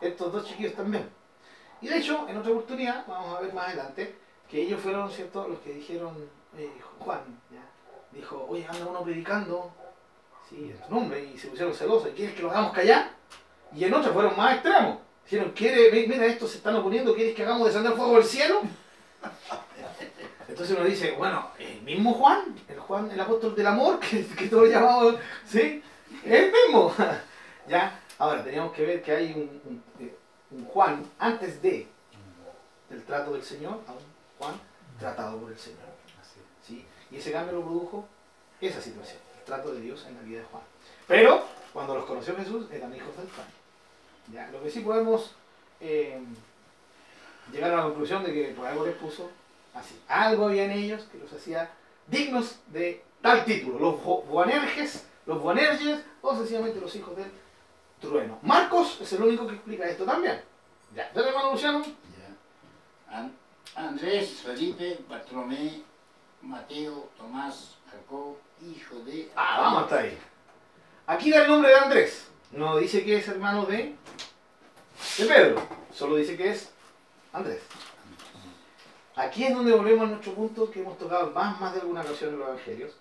[0.01, 1.10] Estos dos chiquillos también.
[1.82, 4.15] Y de hecho, en otra oportunidad, vamos a ver más adelante,
[4.49, 6.15] que ellos fueron, ¿cierto?, los que dijeron,
[6.58, 7.19] eh, Juan,
[8.12, 9.71] dijo, oye, anda uno predicando,
[10.49, 13.12] sí, en y se pusieron celosos, ¿y quieres que lo hagamos callar?
[13.73, 14.99] Y en otros fueron más extremos.
[15.29, 18.61] Dijeron, ¿quiere, mi- mira, estos se están oponiendo, ¿quieres que hagamos descender fuego del cielo?
[20.47, 24.47] Entonces uno dice, bueno, el mismo Juan, el Juan, el apóstol del amor, que, que
[24.47, 25.83] todos llamamos, ¿sí?
[26.23, 26.93] El mismo.
[27.67, 27.99] ¿Ya?
[28.19, 29.61] Ahora, teníamos que ver que hay un,
[29.99, 30.11] un-
[30.51, 31.88] un Juan antes de
[32.89, 33.97] del trato del Señor, a un
[34.38, 34.53] Juan
[34.99, 35.79] tratado por el Señor.
[36.65, 36.85] ¿sí?
[37.11, 38.07] Y ese cambio lo produjo
[38.61, 39.17] esa situación.
[39.45, 40.63] trato de Dios en la vida de Juan.
[41.07, 43.45] Pero cuando los conoció Jesús eran hijos del pan.
[44.31, 44.49] ¿Ya?
[44.51, 45.35] Lo que sí podemos
[45.79, 46.19] eh,
[47.51, 49.29] llegar a la conclusión de que por algo les puso
[49.73, 49.99] así.
[50.07, 51.69] Algo había en ellos que los hacía
[52.07, 53.79] dignos de tal título.
[53.79, 57.31] Los Bo- Boanerges, los Boanerges o sencillamente los hijos del
[58.01, 58.39] trueno.
[58.41, 60.41] Marcos es el único que explica esto también.
[60.95, 61.83] Ya, ¿ya hermano Luciano?
[61.83, 63.17] Ya.
[63.17, 63.33] An-
[63.75, 65.81] Andrés, Felipe, Bartolomé,
[66.41, 69.31] Mateo, Tomás, Jacob, hijo de...
[69.35, 70.17] Ah, vamos hasta ahí.
[71.07, 72.27] Aquí da el nombre de Andrés.
[72.51, 73.95] No dice que es hermano de,
[75.17, 75.62] de Pedro.
[75.93, 76.71] Solo dice que es
[77.34, 77.62] Andrés.
[79.15, 82.34] Aquí es donde volvemos a nuestro punto que hemos tocado más, más de alguna ocasión
[82.34, 82.91] en los evangelios.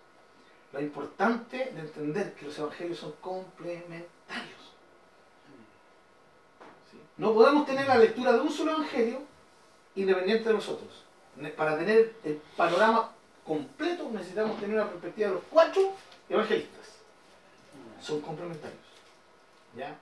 [0.72, 4.08] Lo importante de entender que los evangelios son complementarios.
[7.16, 9.22] No podemos tener la lectura de un solo evangelio
[9.94, 11.04] independiente de los otros.
[11.56, 13.12] Para tener el panorama
[13.44, 15.92] completo necesitamos tener una perspectiva de los cuatro
[16.28, 16.86] evangelistas.
[18.00, 18.83] Son complementarios.
[19.76, 19.96] ¿Ya?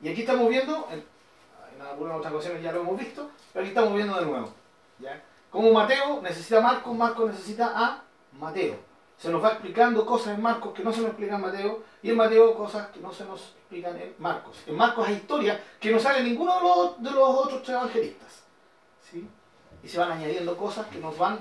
[0.00, 1.04] Y aquí estamos viendo, en,
[1.82, 4.52] algunas otras ocasiones ya lo hemos visto, pero aquí estamos viendo de nuevo.
[4.98, 5.22] ¿Ya?
[5.50, 8.76] Como Mateo necesita a Marcos, Marcos necesita a Mateo.
[9.18, 12.10] Se nos va explicando cosas en Marcos que no se nos explican en Mateo, y
[12.10, 14.58] en Mateo cosas que no se nos explican en Marcos.
[14.66, 18.42] En Marcos hay historias que no sale ninguno de los, de los otros evangelistas.
[19.10, 19.26] ¿sí?
[19.82, 21.38] Y se van añadiendo cosas que nos van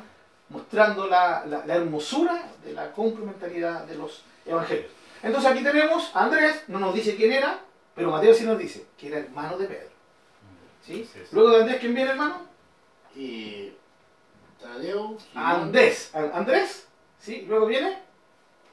[0.50, 4.91] mostrando la, la- la hermosura de la complementariedad de los evangelios.
[5.24, 7.60] Entonces aquí tenemos a Andrés, no nos dice quién era,
[7.95, 9.89] pero Mateo sí nos dice que era hermano de Pedro.
[10.86, 11.10] ¿sí?
[11.31, 12.41] Luego de Andrés, ¿quién viene hermano?
[13.15, 13.71] Y
[14.62, 16.12] Tadeo, Andrés.
[16.13, 16.88] Andrés,
[17.19, 17.45] ¿sí?
[17.47, 17.99] Luego viene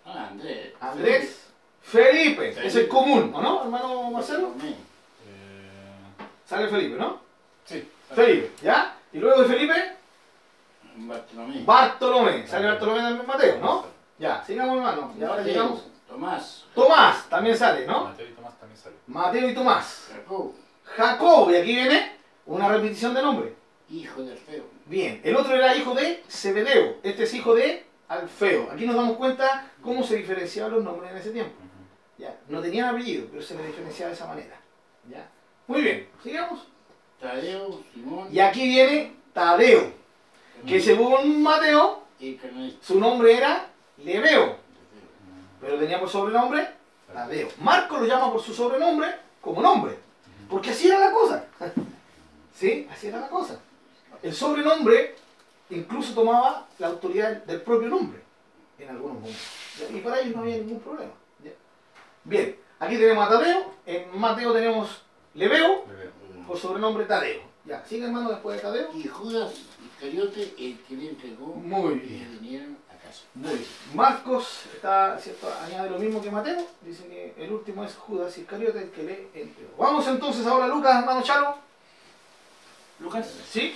[0.05, 0.73] Ah, Andrés.
[0.81, 1.39] Andrés
[1.83, 2.49] Felipe.
[2.51, 2.89] Es el Felipe.
[2.89, 4.53] común, ¿o no, hermano Marcelo?
[4.65, 5.69] Eh,
[6.47, 7.21] Sale Felipe, ¿no?
[7.65, 7.89] sí.
[8.15, 8.97] Felipe, ¿ya?
[9.13, 9.97] Y luego de Felipe,
[10.97, 11.63] Bartolomé.
[11.65, 12.47] Bartolomé.
[12.47, 13.87] Sale Bartolomé también Mateo, ¿no?
[14.19, 15.15] Ya, sigamos hermano.
[15.19, 15.87] Y ahora llegamos.
[16.13, 18.05] Tomás, Tomás también sale, ¿no?
[18.05, 18.99] Mateo y Tomás también salen.
[19.07, 20.09] Mateo y Tomás.
[20.13, 20.53] Jacob,
[20.85, 23.55] Jacob, y aquí viene una repetición de nombre.
[23.89, 24.65] hijo de Alfeo.
[24.85, 28.69] Bien, el otro era hijo de Zebedeo, este es hijo de Alfeo.
[28.71, 31.55] Aquí nos damos cuenta cómo se diferenciaban los nombres en ese tiempo.
[32.19, 34.61] Ya, no tenían apellido, pero se les diferenciaba de esa manera.
[35.09, 35.27] Ya.
[35.67, 36.67] Muy bien, sigamos.
[37.19, 39.93] Tadeo, Simón, Y aquí viene Tadeo,
[40.67, 42.03] que según Mateo,
[42.83, 44.59] su nombre era Leveo,
[45.63, 46.69] pero tenía por sobrenombre
[47.13, 47.49] Tadeo.
[47.61, 49.97] Marco lo llama por su sobrenombre como nombre,
[50.51, 51.45] porque así era la cosa.
[52.55, 52.89] ¿Sí?
[52.91, 53.61] Así era la cosa.
[54.23, 55.15] El sobrenombre
[55.71, 58.21] incluso tomaba la autoridad del propio nombre
[58.79, 59.43] en algunos momentos.
[59.91, 61.13] Y para ellos no había ningún problema.
[62.25, 65.03] Bien, aquí tenemos a Tadeo, en Mateo tenemos
[65.35, 66.47] Leveo, Le veo.
[66.47, 67.41] por sobrenombre Tadeo.
[67.65, 68.91] Ya, sigue hermano después de Tadeo.
[68.95, 69.53] Y Judas
[69.85, 71.99] Iscariote, el que le entregó Muy y
[72.41, 72.77] bien.
[73.95, 75.51] Marcos está, ¿cierto?
[75.65, 79.29] añade lo mismo que Mateo, dice que el último es Judas Iscariote el que le
[79.35, 79.75] entregó.
[79.79, 81.57] Vamos entonces ahora a Lucas, hermano Charo.
[83.01, 83.33] Lucas.
[83.51, 83.75] ¿Sí?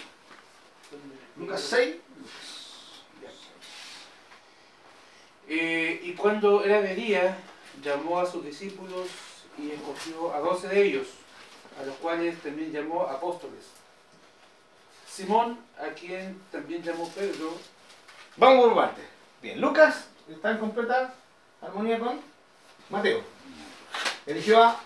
[1.36, 1.96] Lucas 6.
[5.48, 7.38] Eh, y cuando era de día,
[7.82, 9.08] llamó a sus discípulos
[9.56, 11.06] y escogió a doce de ellos,
[11.80, 13.64] a los cuales también llamó apóstoles.
[15.08, 17.54] Simón, a quien también llamó Pedro,
[18.38, 19.15] Vamos por partes.
[19.46, 21.14] Bien, Lucas está en completa
[21.62, 22.18] armonía con
[22.90, 23.20] Mateo.
[24.26, 24.80] Eligió a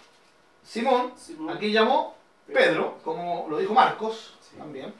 [0.63, 2.15] Simón, Simón, a quien llamó
[2.47, 4.59] Pedro, como lo dijo Marcos Sí.
[4.59, 4.93] también.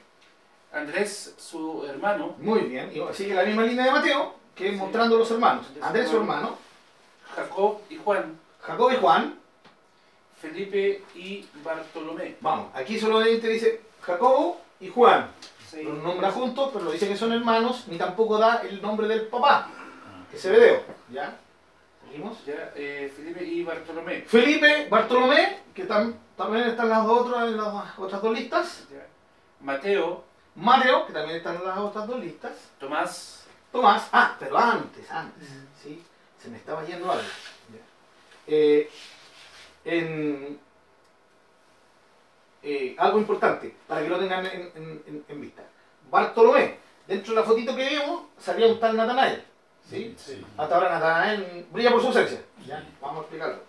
[0.73, 4.77] Andrés, su hermano, Muy bien, y sigue la misma línea de Mateo, que Sí.
[4.77, 5.67] mostrando los hermanos.
[5.83, 6.41] Andrés su hermano.
[6.41, 6.59] hermano,
[7.37, 9.39] Jacob y Juan, Jacob y Juan.
[10.41, 12.37] Felipe y Bartolomé.
[12.41, 15.31] Vamos, aquí solamente dice Jacobo y Juan.
[15.85, 19.27] Los nombra juntos, pero no dice que son hermanos, ni tampoco da el nombre del
[19.29, 19.69] papá,
[20.31, 20.83] que es Zebedeo.
[21.11, 21.37] ¿Ya?
[22.07, 22.45] ¿Seguimos?
[22.45, 24.23] Ya, eh, Felipe y Bartolomé.
[24.23, 28.85] Felipe, Bartolomé, que tam- también están las dos otras en las otras dos listas.
[28.91, 29.07] Ya.
[29.61, 30.25] Mateo,
[30.57, 32.53] Mateo, que también están en las otras dos listas.
[32.81, 35.49] Tomás, Tomás, ah, pero antes, antes,
[35.83, 36.03] ¿sí?
[36.43, 37.23] Se me estaba yendo algo.
[38.49, 38.91] Eh,
[39.85, 40.59] en,
[42.63, 45.63] eh, algo importante, para que lo tengan en, en- en- en vista.
[46.11, 49.45] Bartolomé, dentro de la fotito que vimos, salía un tal Natanael.
[49.89, 50.15] ¿sí?
[50.19, 50.45] Sí.
[50.57, 52.41] Hasta ahora Natanael brilla por su ausencia.
[52.67, 53.61] Ya, vamos a explicarlo.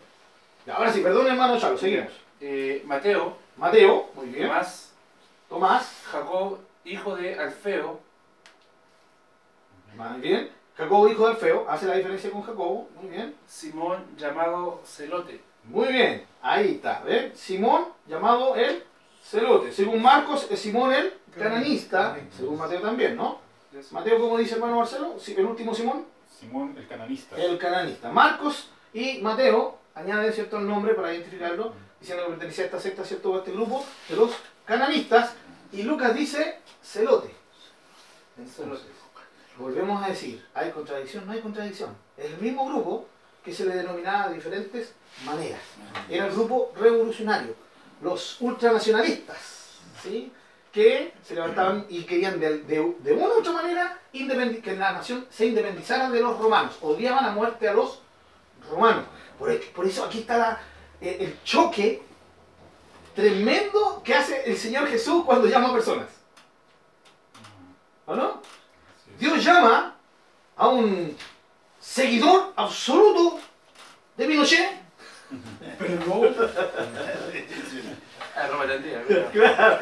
[0.65, 2.11] Ya, ahora sí, perdón hermano Chalo, seguimos.
[2.39, 4.47] eh, Mateo, Mateo, muy bien.
[4.47, 4.91] Tomás,
[5.49, 7.99] Tomás, Jacob, hijo de Alfeo,
[9.95, 10.49] muy bien.
[10.77, 13.35] Jacobo, hijo de Alfeo, hace la diferencia con Jacobo, muy bien.
[13.45, 15.41] Simón, llamado Celote.
[15.65, 17.35] Muy bien, ahí está, ¿ven?
[17.35, 18.83] Simón, llamado el
[19.23, 19.71] celote.
[19.71, 23.39] Según Marcos, es Simón el cananista, según Mateo también, ¿no?
[23.91, 26.05] Mateo, como dice hermano Marcelo, el último Simón,
[26.39, 27.37] Simón el cananista.
[27.37, 28.11] el cananista.
[28.11, 33.05] Marcos y Mateo añaden cierto el nombre para identificarlo, diciendo que pertenecía a esta secta,
[33.05, 34.31] cierto, a este grupo de los
[34.65, 35.33] cananistas.
[35.71, 37.33] Y Lucas dice celote.
[38.37, 38.81] Entonces,
[39.57, 41.25] volvemos a decir, ¿hay contradicción?
[41.25, 41.95] No hay contradicción.
[42.17, 43.07] Es el mismo grupo
[43.43, 44.93] que se le denominaba de diferentes
[45.25, 45.61] maneras.
[46.09, 47.55] Era el grupo revolucionario,
[48.01, 49.37] los ultranacionalistas,
[50.01, 50.31] ¿sí?
[50.71, 53.99] que se levantaban y querían de, de- de una u otra manera
[54.63, 56.77] que la nación se independizara de los romanos.
[56.81, 57.99] Odiaban a muerte a los
[58.69, 59.05] romanos.
[59.37, 60.61] Por, por eso aquí está
[61.01, 62.01] eh, el choque
[63.15, 66.07] tremendo que hace el Señor Jesús cuando llama a personas.
[68.05, 68.41] ¿O no?
[69.19, 69.95] Dios llama
[70.55, 71.15] a un
[71.79, 73.39] seguidor absoluto
[74.17, 74.80] de Pinochet.
[75.79, 76.21] Pero no,
[78.35, 79.31] Ah, Roma Tandía, ¿verdad?
[79.31, 79.79] Claro.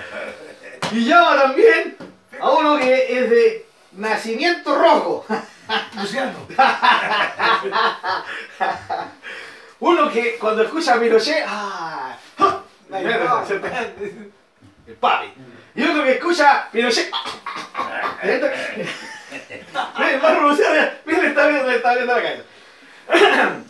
[0.91, 1.95] Y llama también
[2.39, 5.26] a uno que es de nacimiento rojo.
[5.95, 6.34] Luciano.
[9.82, 12.18] Uno que cuando escucha a Pinochet, ¡ah!
[12.39, 12.64] ¡ah!
[14.88, 15.34] El papi.
[15.76, 18.18] Y otro que escucha a Pinochet, ¡ah!
[18.24, 18.45] Mira,
[20.06, 22.43] el está viendo, está viendo la cara.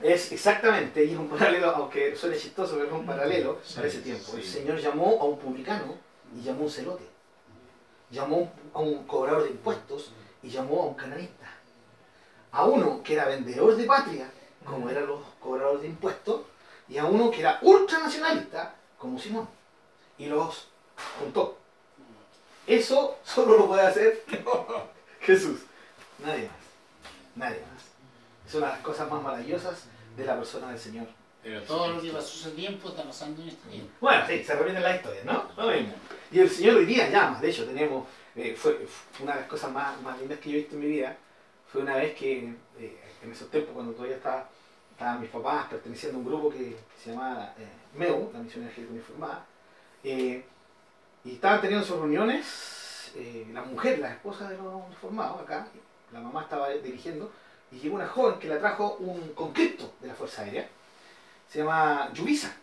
[0.00, 3.88] Es exactamente, y es un paralelo, aunque suene chistoso, pero es un paralelo Sí, para
[3.88, 4.36] ese tiempo.
[4.36, 4.44] El.
[4.44, 5.96] Señor llamó a un publicano
[6.36, 7.04] y llamó a un celote.
[8.10, 11.46] Llamó a un cobrador de impuestos y llamó a un cananista.
[12.52, 14.30] A uno que era vendedor de patria,
[14.64, 16.42] como eran los cobradores de impuestos,
[16.88, 19.48] y a uno que era ultranacionalista, como Simón.
[20.16, 20.68] Y los
[21.18, 21.58] juntó.
[22.66, 24.24] Eso solo lo puede hacer
[25.20, 25.60] Jesús.
[26.18, 26.56] Nadie más.
[27.34, 27.77] Nadie más.
[28.48, 29.84] Es una de las cosas más maravillosas
[30.16, 31.06] de la persona del Señor.
[31.42, 33.92] Pero todo lo que pasó ese tiempo está pasando en este tiempo.
[34.00, 35.44] Bueno, sí, se repiten las historias, ¿no?
[35.56, 35.92] Lo mismo.
[36.32, 39.48] Y el Señor hoy día llama, de hecho tenemos, eh, fue, fue una de las
[39.48, 41.16] cosas más, más lindas que yo he visto en mi vida,
[41.70, 44.48] fue una vez que eh, en esos tiempos cuando todavía estaba,
[44.92, 48.92] estaban mis papás perteneciendo a un grupo que se llamaba eh, MEU, la Misión Evangélica
[48.92, 49.46] Uniformada,
[50.02, 50.44] eh,
[51.24, 55.68] y estaban teniendo sus reuniones, eh, la mujer, la esposa de los uniformados acá,
[56.12, 57.30] la mamá estaba dirigiendo,
[57.70, 60.68] y llegó una joven que la trajo un conscripto de la Fuerza Aérea,
[61.48, 62.54] se llama Yubisa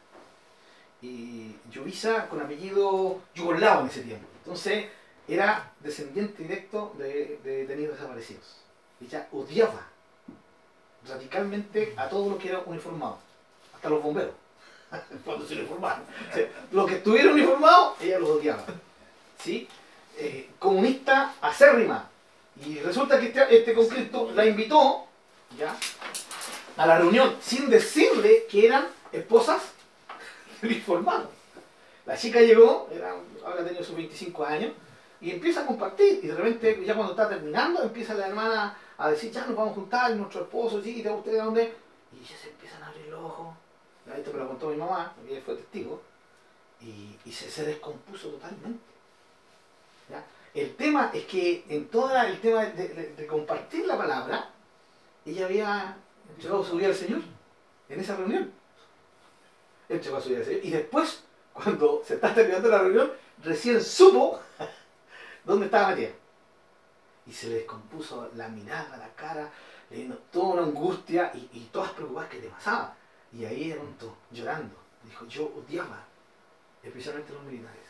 [1.02, 4.28] y Yubisa con apellido yugoslavo en ese tiempo.
[4.40, 4.88] Entonces
[5.28, 8.58] era descendiente directo de, de detenidos desaparecidos.
[9.02, 9.88] Ella odiaba
[11.08, 13.18] radicalmente a todo lo que era uniformado,
[13.74, 14.34] hasta los bomberos,
[15.26, 16.04] cuando se uniformaron.
[16.04, 18.64] O los que estuvieron uniformados, ella los odiaba.
[19.40, 19.68] ¿Sí?
[20.18, 22.10] Eh, comunista acérrima.
[22.64, 25.06] Y resulta que este, este conflicto la invitó
[25.58, 25.76] ¿ya?
[26.78, 29.62] a la reunión sin decirle que eran esposas
[30.64, 31.30] uniformados.
[32.06, 34.72] La chica llegó, era, había tenido sus 25 años,
[35.22, 36.20] y empieza a compartir.
[36.24, 39.72] Y de repente, ya cuando está terminando, empieza la hermana a decir, ya nos vamos
[39.72, 41.74] a juntar, nuestro esposo, sí, ¿y usted de dónde?
[42.14, 43.56] Y ellas se empiezan a abrir los ojos.
[44.06, 46.02] Ya, Esto me lo contó mi mamá, ella fue testigo.
[46.82, 48.95] Y, y se descompuso totalmente.
[50.56, 54.52] El tema es que en todo el tema de, compartir la palabra,
[55.26, 55.98] ella había
[56.30, 57.20] entregado su vida al Señor
[57.90, 58.54] en esa reunión.
[59.90, 60.64] Entregó su vida al Señor.
[60.64, 63.12] Y después, cuando se está terminando la reunión,
[63.44, 64.40] recién supo
[65.44, 66.12] dónde estaba metida.
[67.28, 69.52] Y se le descompuso la mirada, la cara,
[69.90, 72.96] le vino toda una angustia y, y todas preocupadas que le pasaba.
[73.34, 76.02] Y ahí pronto, llorando, dijo, yo odiaba,
[76.82, 77.82] especialmente los militares.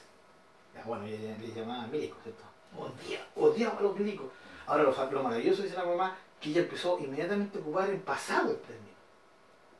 [0.83, 2.54] Bueno, ella le llamaba milicos, ¿cierto?
[2.77, 4.27] Odiaba, odiaba a los milicos.
[4.67, 8.51] Ahora lo, lo maravilloso, dice la mamá, que ella empezó inmediatamente a ocupar en pasado
[8.51, 8.95] el término.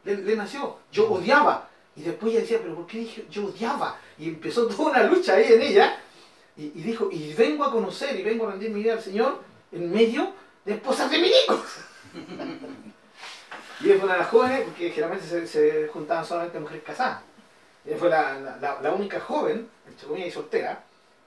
[0.04, 1.70] Le, le nació, yo odiaba.
[1.96, 3.98] Y después ella decía, pero ¿por qué dije yo odiaba?
[4.18, 6.00] Y empezó toda una lucha ahí en ella.
[6.58, 9.42] Y, y dijo, y vengo a conocer y vengo a rendir mi vida al Señor
[9.72, 10.32] en medio
[10.64, 11.60] de esposas de milicos.
[13.82, 17.22] y ella fue una de las jóvenes, porque generalmente se, se juntaban solamente mujeres casadas.
[17.86, 20.84] Ella fue la, la- la- la única joven, entre comillas, y soltera,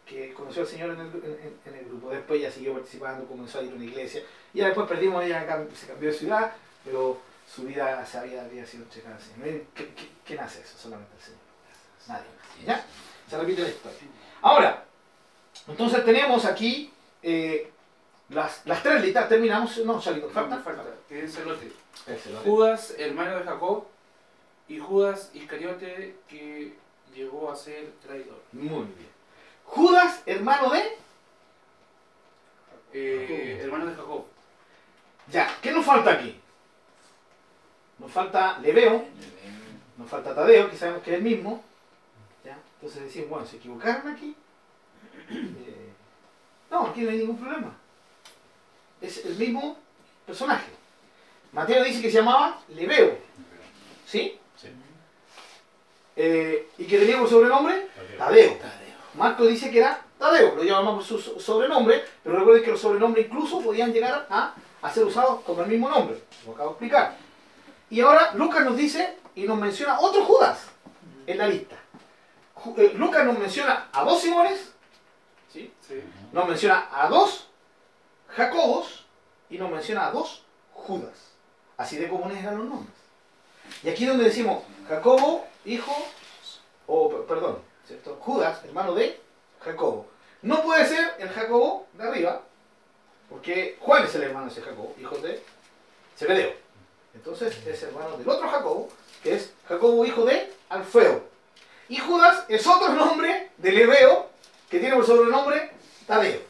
[0.09, 2.11] que conoció al Señor en el, en- en el grupo.
[2.11, 4.23] Después ella siguió participando, comenzó a ir a una iglesia.
[4.55, 6.53] Y ya después perdimos, ella se cambió de ciudad,
[6.85, 9.63] pero su vida se había, había sido entregada al Señor.
[9.75, 10.79] ¿qué- qué- ¿Quién hace eso?
[10.79, 11.41] Solamente el Señor.
[12.09, 12.27] Nadie.
[12.67, 12.85] ¿Ya?
[13.29, 13.99] Se repite la historia.
[14.41, 14.85] Ahora,
[15.67, 16.91] entonces tenemos aquí
[17.23, 17.71] eh,
[18.31, 19.29] las, las tres listas.
[19.29, 19.77] Terminamos.
[19.85, 20.57] No, Chalito, falta.
[20.59, 21.71] Falta, falta, que es Celote.
[22.45, 23.85] Judas, hermano de Jacob,
[24.69, 26.75] y Judas Iscariote, que
[27.15, 28.41] llegó a ser traidor.
[28.53, 29.18] Muy bien.
[29.69, 30.99] Judas, hermano de.
[32.93, 34.25] Eh, hermano de Jacob.
[35.31, 36.41] Ya, ¿qué nos falta aquí?
[37.99, 39.05] Nos falta Leveo,
[39.99, 41.63] nos falta Tadeo, que sabemos que es el mismo.
[42.45, 42.57] ¿ya?
[42.77, 44.35] Entonces decimos, bueno, ¿se equivocaron aquí?
[45.31, 45.93] Eh,
[46.71, 47.75] no, aquí no hay ningún problema.
[49.01, 49.79] Es el mismo
[50.27, 50.71] personaje.
[51.53, 53.19] Mateo dice que se llamaba Leveo.
[54.07, 54.39] ¿Sí?
[54.57, 54.69] Sí.
[56.17, 57.89] Eh, y que tenía por sobrenombre
[58.19, 58.59] Tadeo.
[59.19, 63.27] Marcos dice que era Tadeo, lo llamamos por su sobrenombre, pero recuerden que los sobrenombres
[63.27, 67.17] incluso podían llegar a, a ser usados como el mismo nombre, lo acabo de explicar.
[67.91, 70.67] Y ahora Lucas nos dice y nos menciona otro Judas
[71.27, 71.77] en la lista.
[72.77, 74.73] Eh, Lucas nos menciona a dos Simones,
[75.53, 75.73] ¿sí?
[75.87, 76.03] Sí.
[76.33, 77.49] nos menciona a dos
[78.29, 79.07] Jacobos
[79.51, 80.43] y nos menciona a dos
[80.73, 81.33] Judas.
[81.77, 82.95] Así de comunes eran los nombres.
[83.83, 85.95] Y aquí es donde decimos Jacobo, hijo,
[86.87, 87.59] o per- perdón,
[87.89, 88.19] ¿cierto?
[88.21, 89.19] Judas, hermano de
[89.65, 90.07] Jacobo.
[90.43, 92.43] No puede ser el Jacobo de arriba,
[93.29, 95.43] porque Juan es el hermano de ese Jacobo, hijo de
[96.17, 96.53] Zebedeo.
[97.15, 98.89] Entonces es hermano del otro Jacobo,
[99.23, 101.25] que es Jacobo, hijo de Alfeo.
[101.89, 104.29] Y Judas es otro nombre de Leveo,
[104.71, 105.73] que tiene por sobrenombre
[106.07, 106.43] Tadeo.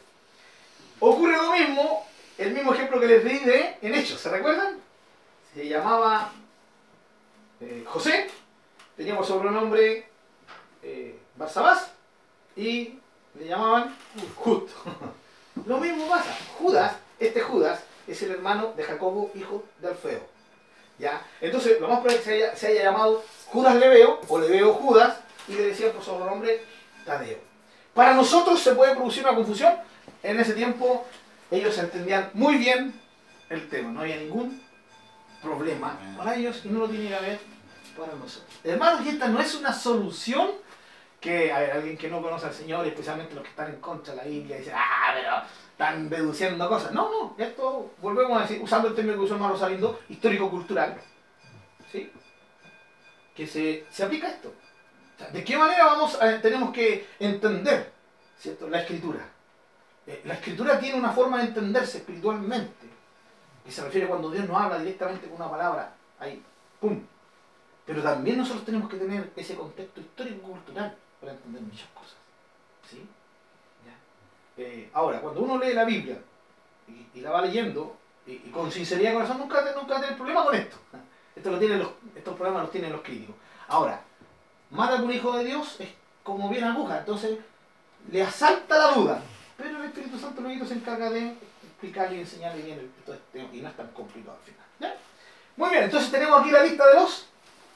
[0.99, 2.05] Ocurre lo mismo,
[2.37, 4.77] el mismo ejemplo que les di de en Hechos, ¿se recuerdan?
[5.53, 6.33] Se llamaba
[7.61, 8.29] eh, José,
[8.97, 10.09] tenía por sobrenombre
[10.83, 11.91] eh, Barsabás
[12.57, 12.99] y
[13.39, 13.95] le llamaban
[14.35, 14.73] Justo.
[15.65, 20.19] lo mismo pasa, Judas, este Judas es el hermano de Jacobo, hijo de Alfeo.
[20.99, 21.25] ¿Ya?
[21.39, 24.73] Entonces, lo más probable es que se haya, se haya llamado Judas Leveo o Leveo
[24.73, 25.17] Judas
[25.47, 26.61] y le decían por sobrenombre
[27.05, 27.37] Tadeo.
[27.93, 29.75] Para nosotros se puede producir una confusión.
[30.21, 31.05] En ese tiempo
[31.49, 32.99] ellos entendían muy bien
[33.49, 34.61] el tema, no había ningún
[35.41, 37.39] problema para ellos y no lo tiene que haber
[37.97, 38.53] para nosotros.
[38.61, 40.51] Hermanos, y esta no es una solución
[41.19, 44.13] que a ver, alguien que no conoce al Señor, especialmente los que están en contra
[44.13, 45.31] de la Biblia, dicen, ah, pero
[45.71, 46.91] están deduciendo cosas.
[46.93, 50.97] No, no, esto, volvemos a decir, usando el término que usó hermano histórico-cultural,
[51.91, 52.11] ¿sí?
[53.35, 54.49] Que se, se aplica esto.
[54.49, 57.91] O sea, ¿De qué manera vamos a- tenemos que entender
[58.37, 58.69] ¿cierto?
[58.69, 59.19] la escritura?
[60.07, 62.87] Eh, la escritura tiene una forma de entenderse espiritualmente,
[63.65, 66.41] que se refiere cuando Dios nos habla directamente con una palabra, ahí,
[66.79, 67.01] ¡pum!
[67.85, 72.15] Pero también nosotros tenemos que tener ese contexto histórico-cultural para entender muchas cosas.
[72.89, 73.07] ¿Sí?
[74.57, 76.17] Eh, ahora, cuando uno lee la Biblia
[77.13, 77.95] y, la va leyendo,
[78.27, 80.77] y, con sinceridad de corazón, nunca, nunca tener problema con esto.
[81.35, 83.35] Estos problemas los tienen los críticos.
[83.69, 84.01] Ahora,
[84.71, 85.89] mata a un hijo de Dios es
[86.23, 87.37] como bien aguja, entonces
[88.11, 89.21] le asalta la duda.
[89.55, 93.61] Pero el Espíritu Santo luego se encarga de explicarle y enseñarle bien todo este y
[93.61, 94.97] no es tan complicado al final.
[95.55, 97.27] Muy bien, entonces tenemos aquí la lista de los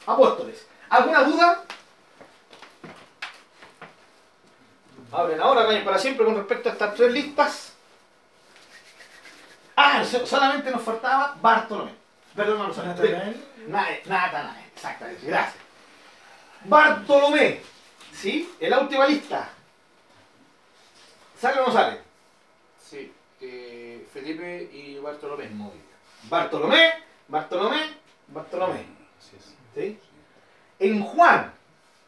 [0.06, 0.66] apóstoles.
[0.90, 1.64] ¿Alguna duda?
[5.14, 7.74] Abren ahora, para siempre con respecto a estas tres listas.
[9.76, 11.92] Ah, so- solamente nos faltaba Bartolomé.
[12.36, 12.92] Perdón, no lo sabía.
[12.94, 13.46] Natanael.
[13.68, 15.56] Na- Natanael, exactamente, gracias.
[16.66, 17.62] Bartolomé,
[18.14, 18.52] ¿sí?
[18.60, 19.50] En la última lista.
[21.40, 22.00] ¿Sale o no sale?
[22.90, 23.12] Sí.
[23.42, 25.50] Eh, Felipe y Bartolomé.
[26.30, 26.94] Bartolomé,
[27.28, 27.98] Bartolomé,
[28.30, 28.86] Bartolomé.
[30.80, 31.52] En Juan,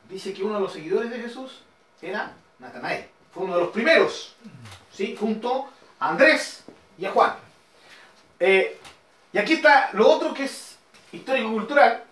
[0.10, 1.62] dice que uno de los seguidores de Jesús
[2.02, 3.10] era Natanael.
[3.34, 4.36] Fue uno de los primeros,
[4.92, 5.16] ¿sí?
[5.20, 6.64] Junto a Andrés
[6.98, 7.36] y a Juan.
[8.40, 8.80] Eh,
[9.34, 10.78] y aquí está lo otro que es
[11.12, 12.04] histórico-cultural,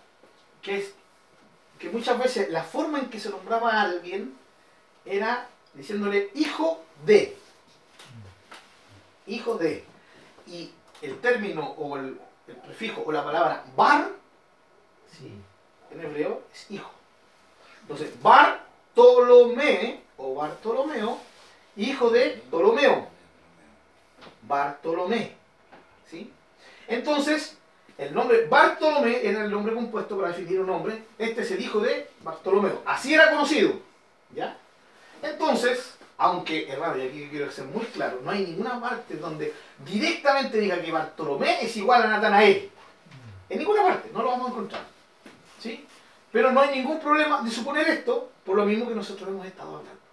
[0.60, 0.94] que es
[1.78, 4.36] que muchas veces la forma en que se nombraba a alguien
[5.04, 7.36] era diciéndole hijo de.
[9.26, 9.84] Hijo de.
[10.46, 10.70] Y
[11.02, 14.10] el término o el, el prefijo o la palabra bar,
[15.10, 15.32] sí,
[15.90, 16.90] en hebreo es hijo.
[17.82, 21.18] Entonces, Bartolomé o Bartolomeo,
[21.76, 23.08] hijo de Ptolomeo.
[24.42, 25.32] Bartolomé.
[26.10, 26.32] ¿Sí?
[26.88, 27.56] Entonces,
[27.96, 31.04] el nombre Bartolomé era el nombre compuesto para definir un nombre.
[31.18, 32.82] Este es el hijo de Bartolomeo.
[32.84, 33.72] Así era conocido.
[34.34, 34.56] ¿Ya?
[35.22, 39.54] Entonces, aunque, hermano, y aquí quiero ser muy claro, no hay ninguna parte donde
[39.84, 42.70] directamente diga que Bartolomé es igual a Natanael.
[43.48, 44.82] En ninguna parte, no lo vamos a encontrar.
[45.60, 45.86] ¿Sí?
[46.32, 49.76] Pero no hay ningún problema de suponer esto por lo mismo que nosotros hemos estado
[49.76, 50.03] hablando.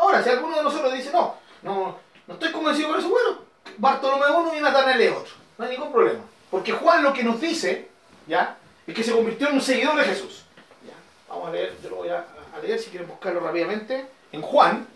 [0.00, 3.38] Ahora, si alguno de nosotros dice, no, no, no estoy convencido por eso, bueno,
[3.76, 5.34] Bartolomé uno y Natanael es otro.
[5.58, 6.20] No hay ningún problema.
[6.50, 7.90] Porque Juan lo que nos dice,
[8.26, 8.56] ¿ya?
[8.86, 10.46] Es que se convirtió en un seguidor de Jesús.
[10.86, 10.94] ¿ya?
[11.28, 12.24] Vamos a leer, yo lo voy a,
[12.62, 14.06] leer si quieren buscarlo rápidamente.
[14.32, 14.86] En Juan.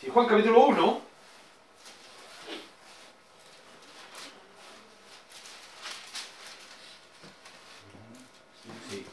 [0.00, 1.00] Sí, Juan capítulo 1.
[8.90, 9.06] Sí,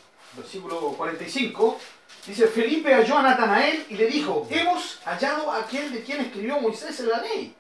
[0.51, 1.79] versículo 45.
[2.27, 6.59] Dice, Felipe halló a Natanael y le dijo, hemos hallado a aquel de quien escribió
[6.59, 7.55] Moisés en la ley,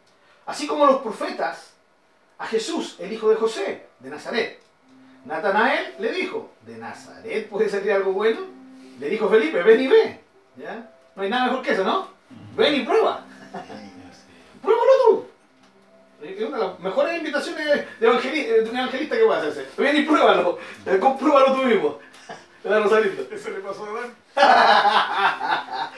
[0.45, 1.71] así como los profetas,
[2.37, 4.59] a Jesús, el hijo de José, de Nazaret.
[5.25, 8.41] Natanael le dijo, ¿de Nazaret puede salir algo bueno?
[8.99, 10.19] Le dijo Felipe, ven y ve.
[10.57, 10.91] ¿Ya?
[11.15, 12.09] No hay nada mejor que eso, ¿no?
[12.55, 13.23] Ven y prueba.
[14.61, 15.25] Pruébalo tú.
[16.23, 17.65] Es una de las mejores invitaciones
[17.99, 19.69] de, evangeli- de un evangelista que puedes hacer.
[19.77, 20.59] Ven y pruébalo.
[20.99, 21.99] Compruébalo tú mismo.
[22.63, 23.27] ¿Verdad, Rosalito?
[23.33, 24.15] Eso le pasó a Dan.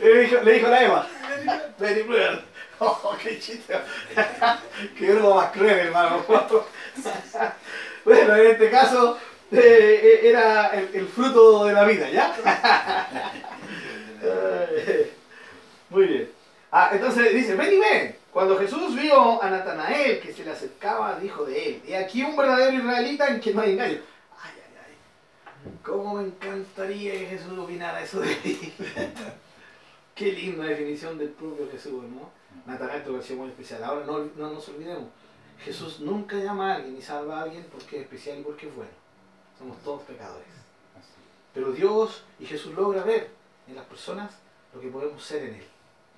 [0.00, 1.06] Le dijo, le dijo la Eva.
[1.78, 2.42] Ven y pruébalo.
[2.80, 3.78] Oh, qué chiste.
[4.98, 6.24] qué broma más cruel, hermano.
[8.04, 9.18] bueno, en este caso
[9.52, 12.34] eh, era el, el fruto de la vida, ¿ya?
[15.90, 16.30] Muy bien.
[16.72, 18.16] Ah, entonces dice, ven y ven.
[18.32, 22.36] Cuando Jesús vio a Natanael que se le acercaba, dijo de él, y aquí un
[22.36, 23.98] verdadero israelita en quien no hay engaño.
[25.82, 28.72] ¿Cómo me encantaría que Jesús opinara eso de mí?
[30.14, 32.30] Qué linda definición del propio Jesús, ¿no?
[32.66, 33.84] Natanael te pareció muy especial.
[33.84, 35.08] Ahora no, no nos olvidemos,
[35.64, 38.74] Jesús nunca llama a alguien y salva a alguien porque es especial y porque es
[38.74, 38.90] bueno.
[39.58, 40.46] Somos todos pecadores.
[41.52, 43.30] Pero Dios y Jesús logra ver
[43.68, 44.38] en las personas
[44.74, 45.66] lo que podemos ser en Él.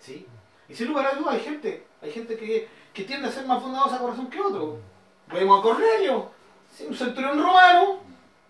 [0.00, 0.26] ¿sí?
[0.68, 3.62] Y sin lugar a dudas hay gente, hay gente que, que tiende a ser más
[3.62, 4.78] bondadosa a corazón que otro.
[5.32, 6.30] Vemos a Cornelio,
[6.72, 8.00] sí, un centurión romano,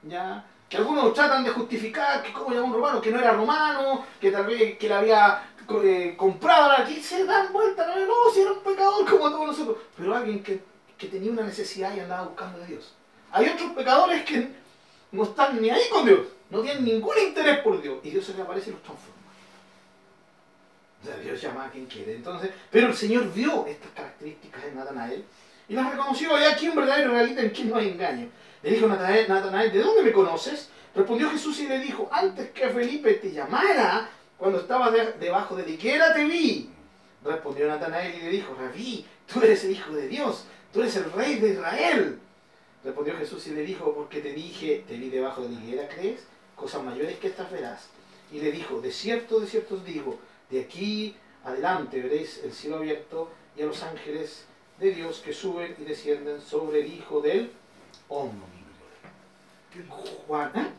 [0.02, 4.06] ya, que algunos tratan de justificar que cómo llamó un romano, que no era romano,
[4.18, 5.42] que tal vez que le había
[5.84, 9.76] eh, comprado, aquí se dan vuelta, no, no, si era un pecador como todos nosotros,
[9.94, 10.62] pero alguien que,
[10.96, 12.94] que tenía una necesidad y andaba buscando a Dios.
[13.32, 14.48] Hay otros pecadores que
[15.10, 18.32] no están ni ahí con Dios, no tienen ningún interés por Dios, y Dios se
[18.32, 19.20] le aparece y los transforma.
[21.02, 22.14] O sea, Dios llama a quien quiere.
[22.14, 25.24] Entonces, pero el Señor vio estas características en Natanael
[25.68, 26.34] y las reconoció.
[26.34, 28.30] Hay aquí un verdadero realista en quien no hay engaño.
[28.62, 30.68] Le dijo Natanael, ¿de dónde me conoces?
[30.94, 34.08] Respondió Jesús y le dijo, antes que Felipe te llamara,
[34.38, 36.70] cuando estabas de- debajo de la higuera te vi.
[37.24, 41.10] Respondió Natanael y le dijo, Rabí, tú eres el Hijo de Dios, tú eres el
[41.12, 42.18] Rey de Israel.
[42.84, 46.20] Respondió Jesús y le dijo, porque te dije, te vi debajo de la higuera, ¿crees?
[46.56, 47.88] Cosas mayores que estas verás.
[48.32, 50.18] Y le dijo, de cierto, de cierto os digo,
[50.50, 54.44] de aquí adelante veréis el cielo abierto y a los ángeles
[54.78, 57.50] de Dios que suben y descienden sobre el Hijo del
[58.12, 58.46] Hombre.
[60.26, 60.70] Juan, ¿eh?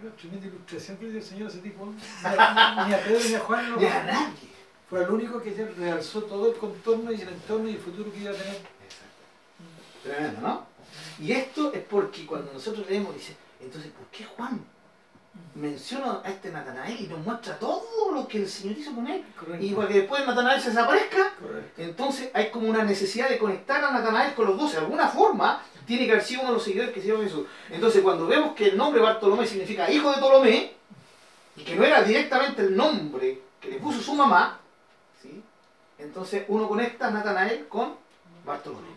[0.00, 1.84] Una tremenda ilustración que le dio el Señor a ese tipo.
[1.86, 4.52] Ni a, Pedro ni a Juan lo Ni a nadie.
[4.88, 8.12] Fue el único que ya realzó todo el contorno y el entorno y el futuro
[8.12, 8.58] que iba a tener.
[10.04, 10.66] Tremendo, ¿no?
[11.18, 14.64] Y esto es porque cuando nosotros leemos, dice, entonces, ¿por qué Juan
[15.54, 19.24] menciona a este Natanael y nos muestra todo lo que el Señor hizo con él?
[19.36, 19.64] Correcto.
[19.64, 21.82] Y para que después Natanael se desaparezca, Correcto.
[21.82, 24.72] entonces hay como una necesidad de conectar a Natanael con los dos.
[24.72, 27.46] De alguna forma, tiene que haber sido uno de los seguidores que siguió a Jesús.
[27.70, 30.72] Entonces, cuando vemos que el nombre Bartolomé significa hijo de Ptolomé,
[31.56, 34.58] y que no era directamente el nombre que le puso su mamá,
[35.20, 35.42] ¿sí?
[35.98, 37.94] entonces uno conecta a Natanael con
[38.44, 38.88] Bartolomé.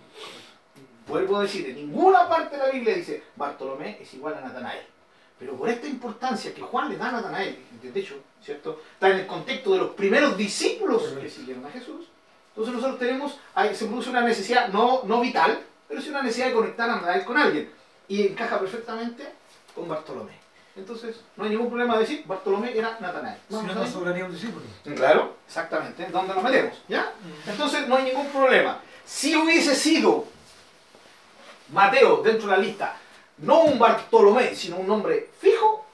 [1.08, 4.86] Vuelvo a decir, en ninguna parte de la Biblia dice Bartolomé es igual a Natanael.
[5.38, 8.82] Pero por esta importancia que Juan le da a Natanael, de hecho, ¿cierto?
[8.94, 12.08] Está en el contexto de los primeros discípulos que siguieron a Jesús.
[12.50, 13.38] Entonces nosotros tenemos,
[13.74, 15.62] se produce una necesidad, no, no vital,
[15.96, 17.72] pero sí una necesidad de conectar a Natanael con alguien.
[18.10, 19.26] Y encaja perfectamente
[19.74, 20.34] con Bartolomé.
[20.76, 23.40] Entonces, no hay ningún problema de decir Bartolomé era Natanael.
[23.48, 23.90] Si ¿Vamos no ver?
[23.90, 24.66] sobraría un discípulo.
[24.94, 26.06] Claro, exactamente.
[26.12, 26.82] ¿Dónde nos metemos?
[26.90, 27.14] ¿Ya?
[27.48, 28.82] Entonces no hay ningún problema.
[29.06, 30.26] Si hubiese sido
[31.72, 32.98] Mateo dentro de la lista,
[33.38, 35.86] no un Bartolomé, sino un nombre fijo,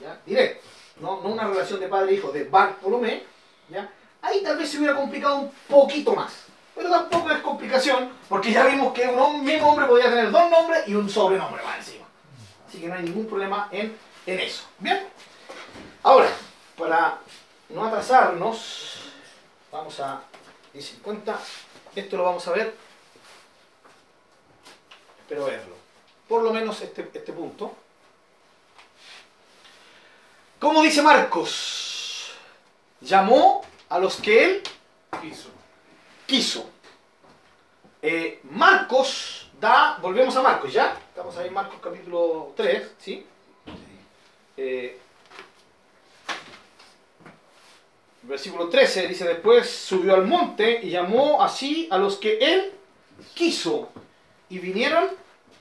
[0.00, 0.18] ¿ya?
[0.24, 0.66] directo,
[1.00, 3.24] no, no una relación de padre e hijo de Bartolomé,
[3.68, 3.90] ¿ya?
[4.22, 6.45] ahí tal vez se hubiera complicado un poquito más.
[6.76, 10.86] Pero tampoco es complicación, porque ya vimos que un mismo hombre podía tener dos nombres
[10.86, 12.04] y un sobrenombre más encima.
[12.68, 13.96] Así que no hay ningún problema en,
[14.26, 14.64] en eso.
[14.78, 15.08] ¿Bien?
[16.02, 16.28] Ahora,
[16.76, 17.18] para
[17.70, 19.10] no atrasarnos,
[19.72, 20.20] vamos a
[20.74, 21.34] 10.50.
[21.94, 22.74] Esto lo vamos a ver.
[25.20, 25.76] Espero verlo.
[26.28, 27.74] Por lo menos este, este punto.
[30.58, 32.32] ¿Cómo dice Marcos?
[33.00, 34.62] Llamó a los que él
[35.22, 35.55] Quiso.
[36.26, 36.68] Quiso.
[38.02, 40.96] Eh, Marcos da, volvemos a Marcos, ¿ya?
[41.08, 43.26] Estamos ahí en Marcos capítulo 3, ¿sí?
[44.56, 44.98] Eh,
[48.22, 52.72] versículo 13 dice, después subió al monte y llamó así a los que él
[53.34, 53.90] quiso
[54.48, 55.08] y vinieron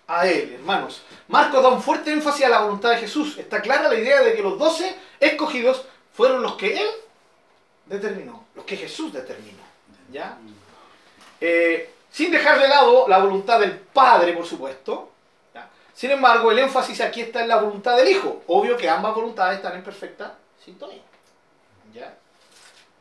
[0.07, 1.01] a él, hermanos.
[1.27, 3.37] Marcos da un fuerte énfasis a la voluntad de Jesús.
[3.37, 6.87] Está clara la idea de que los doce escogidos fueron los que él
[7.85, 9.63] determinó, los que Jesús determinó.
[10.11, 10.37] ¿Ya?
[11.41, 15.11] Eh, sin dejar de lado la voluntad del Padre, por supuesto.
[15.93, 18.43] Sin embargo, el énfasis aquí está en la voluntad del Hijo.
[18.47, 21.01] Obvio que ambas voluntades están en perfecta sintonía.
[21.93, 22.13] ¿ya?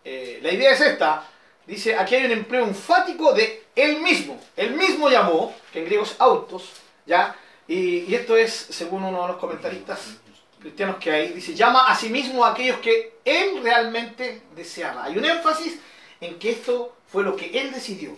[0.04, 1.28] Eh, la idea es esta.
[1.66, 4.40] Dice, aquí hay un empleo enfático de él mismo.
[4.56, 6.70] Él mismo llamó, que en griego es autos,
[7.04, 7.34] ¿ya?
[7.66, 10.16] Y, y esto es, según uno de los comentaristas,
[10.60, 15.04] cristianos que hay, dice, llama a sí mismo a aquellos que él realmente deseaba.
[15.04, 15.78] Hay un énfasis
[16.20, 18.16] en que esto fue lo que él decidió.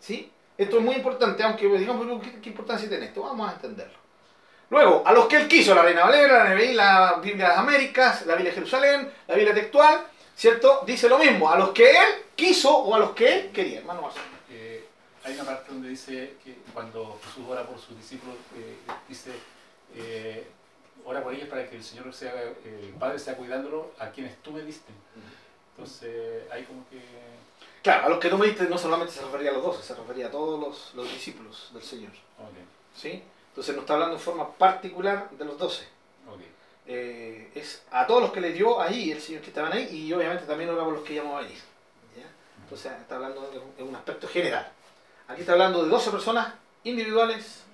[0.00, 0.30] ¿Sí?
[0.56, 3.22] Esto es muy importante, aunque digamos, ¿qué, qué importancia tiene esto?
[3.22, 4.06] Vamos a entenderlo.
[4.70, 7.58] Luego, a los que él quiso, la Reina Valera, la NBI, la Biblia de las
[7.58, 10.82] Américas, la Biblia de Jerusalén, la Biblia textual, ¿cierto?
[10.84, 13.78] Dice lo mismo, a los que él quiso o a los que él quería.
[13.78, 14.24] Hermano Marcelo.
[14.50, 14.84] Eh,
[15.24, 18.76] hay una parte donde dice que cuando Jesús ora por sus discípulos, eh,
[19.08, 19.30] dice,
[19.94, 20.48] eh,
[21.04, 24.50] ora por ellos para que el Señor sea, el Padre sea cuidándolo a quienes tú
[24.50, 24.92] me diste.
[25.76, 27.00] Entonces, hay como que...
[27.82, 29.94] Claro, a los que tú me diste no solamente se refería a los doce, se
[29.94, 32.12] refería a todos los, los discípulos del Señor.
[32.38, 32.56] Ok,
[32.96, 33.22] ¿Sí?
[33.50, 35.84] Entonces no está hablando en forma particular de los doce.
[36.28, 36.40] ok.
[36.88, 40.12] Eh, es a todos los que le dio ahí el Señor que estaban ahí y
[40.12, 41.58] obviamente también por los que llamó a venir.
[42.16, 42.26] ¿ya?
[42.62, 44.70] Entonces está hablando de un aspecto general.
[45.28, 46.54] Aquí está hablando de 12 personas
[46.84, 47.64] individuales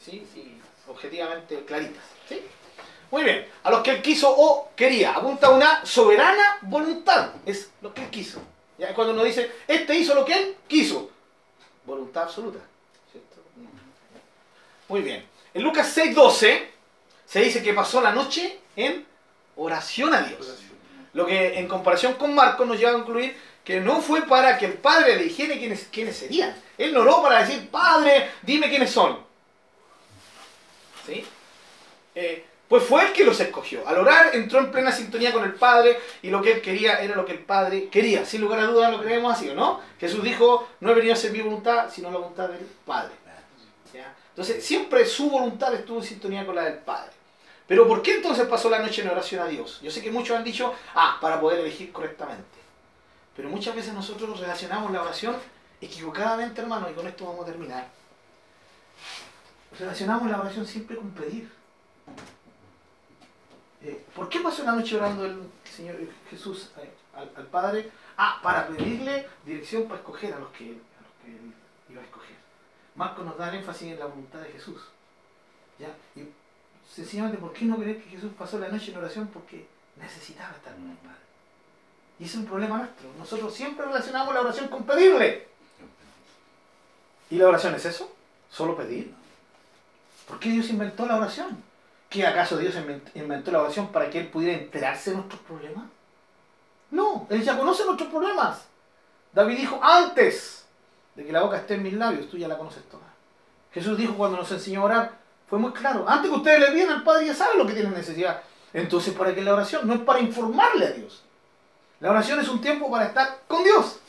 [0.00, 0.26] ¿sí?
[0.34, 2.04] y objetivamente claritas.
[2.28, 2.42] ¿sí?
[3.10, 7.92] Muy bien, a los que él quiso o quería, apunta una soberana voluntad, es lo
[7.92, 8.40] que él quiso.
[8.78, 8.94] ¿ya?
[8.94, 11.10] Cuando uno dice, este hizo lo que él quiso,
[11.84, 12.60] voluntad absoluta.
[13.10, 13.36] ¿cierto?
[14.88, 16.68] Muy bien, en Lucas 6:12
[17.26, 19.04] se dice que pasó la noche en
[19.56, 20.58] oración a Dios.
[21.12, 24.66] Lo que en comparación con Marcos nos lleva a concluir que no fue para que
[24.66, 26.54] el Padre le dijera quiénes, quiénes serían.
[26.78, 29.18] Él no oró para decir, Padre, dime quiénes son.
[31.06, 31.24] ¿Sí?
[32.14, 33.84] Eh, pues fue él que los escogió.
[33.84, 37.16] Al orar entró en plena sintonía con el Padre y lo que él quería era
[37.16, 38.24] lo que el Padre quería.
[38.24, 39.80] Sin lugar a dudas lo creemos así, ¿o no?
[39.98, 43.10] Jesús dijo, no he venido a hacer mi voluntad, sino la voluntad del Padre.
[43.92, 44.14] ¿Ya?
[44.28, 47.10] Entonces, siempre su voluntad estuvo en sintonía con la del Padre.
[47.66, 49.80] Pero ¿por qué entonces pasó la noche en oración a Dios?
[49.82, 52.44] Yo sé que muchos han dicho, ah, para poder elegir correctamente.
[53.34, 55.34] Pero muchas veces nosotros relacionamos la oración
[55.80, 57.88] equivocadamente, hermano, y con esto vamos a terminar.
[59.76, 61.50] Relacionamos la oración siempre con pedir.
[63.82, 65.96] Eh, ¿Por qué pasó la noche orando el Señor
[66.28, 67.90] Jesús eh, al, al Padre?
[68.16, 71.52] Ah, para pedirle dirección para escoger a los que, él- a los que él
[71.88, 72.36] iba a escoger.
[72.94, 74.82] Marcos nos da el énfasis en la voluntad de Jesús.
[75.78, 75.88] ¿Ya?
[76.14, 76.28] Y
[76.94, 79.28] sencillamente, ¿por qué no creer que Jesús pasó la noche en oración?
[79.28, 79.66] Porque
[79.96, 81.16] necesitaba estar con el Padre.
[82.18, 83.08] Y ese es un problema nuestro.
[83.16, 85.48] Nosotros siempre relacionamos la oración con pedirle.
[87.30, 88.14] ¿Y la oración es eso?
[88.50, 89.14] ¿Solo pedir?
[90.28, 91.62] ¿Por qué Dios inventó la oración?
[92.10, 95.84] ¿Qué acaso Dios invent- inventó la oración para que Él pudiera enterarse de nuestros problemas?
[96.90, 98.66] No, Él ya conoce nuestros problemas.
[99.32, 100.66] David dijo, antes
[101.14, 103.04] de que la boca esté en mis labios, tú ya la conoces toda.
[103.72, 105.12] Jesús dijo cuando nos enseñó a orar,
[105.48, 107.94] fue muy claro, antes que ustedes le pidan al Padre ya sabe lo que tienen
[107.94, 108.42] necesidad.
[108.72, 109.86] Entonces, ¿para qué la oración?
[109.86, 111.22] No es para informarle a Dios.
[112.00, 114.00] La oración es un tiempo para estar con Dios.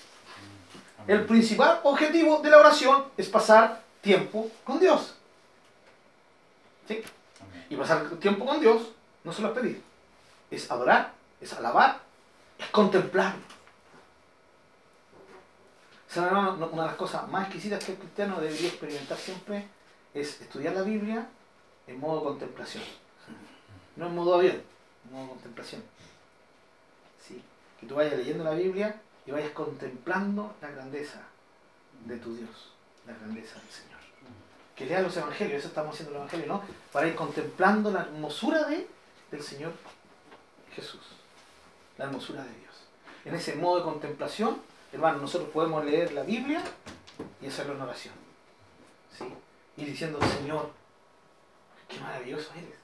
[1.07, 5.15] El principal objetivo de la oración es pasar tiempo con Dios.
[6.87, 7.03] ¿Sí?
[7.71, 8.91] Y pasar tiempo con Dios
[9.23, 9.81] no solo es pedir,
[10.51, 12.01] es adorar, es alabar,
[12.59, 13.33] es contemplar.
[16.13, 19.69] Una de las cosas más exquisitas que el cristiano debería experimentar siempre
[20.13, 21.29] es estudiar la Biblia
[21.87, 22.83] en modo contemplación.
[23.95, 24.61] No en modo avión,
[25.05, 25.81] en modo contemplación.
[27.25, 27.41] Sí.
[27.79, 31.21] Que tú vayas leyendo la Biblia y vayas contemplando la grandeza
[32.05, 32.73] de tu Dios,
[33.07, 33.90] la grandeza del Señor.
[34.81, 36.63] Que leas los evangelios, eso estamos haciendo los evangelios, ¿no?
[36.91, 38.87] Para ir contemplando la hermosura de,
[39.29, 39.73] del Señor
[40.73, 41.01] Jesús,
[41.99, 42.73] la hermosura de Dios.
[43.23, 44.59] En ese modo de contemplación,
[44.91, 46.63] hermano, nosotros podemos leer la Biblia
[47.39, 48.15] y hacerlo en oración.
[49.15, 49.25] ¿Sí?
[49.77, 50.71] Y diciendo, Señor,
[51.87, 52.79] qué maravilloso eres.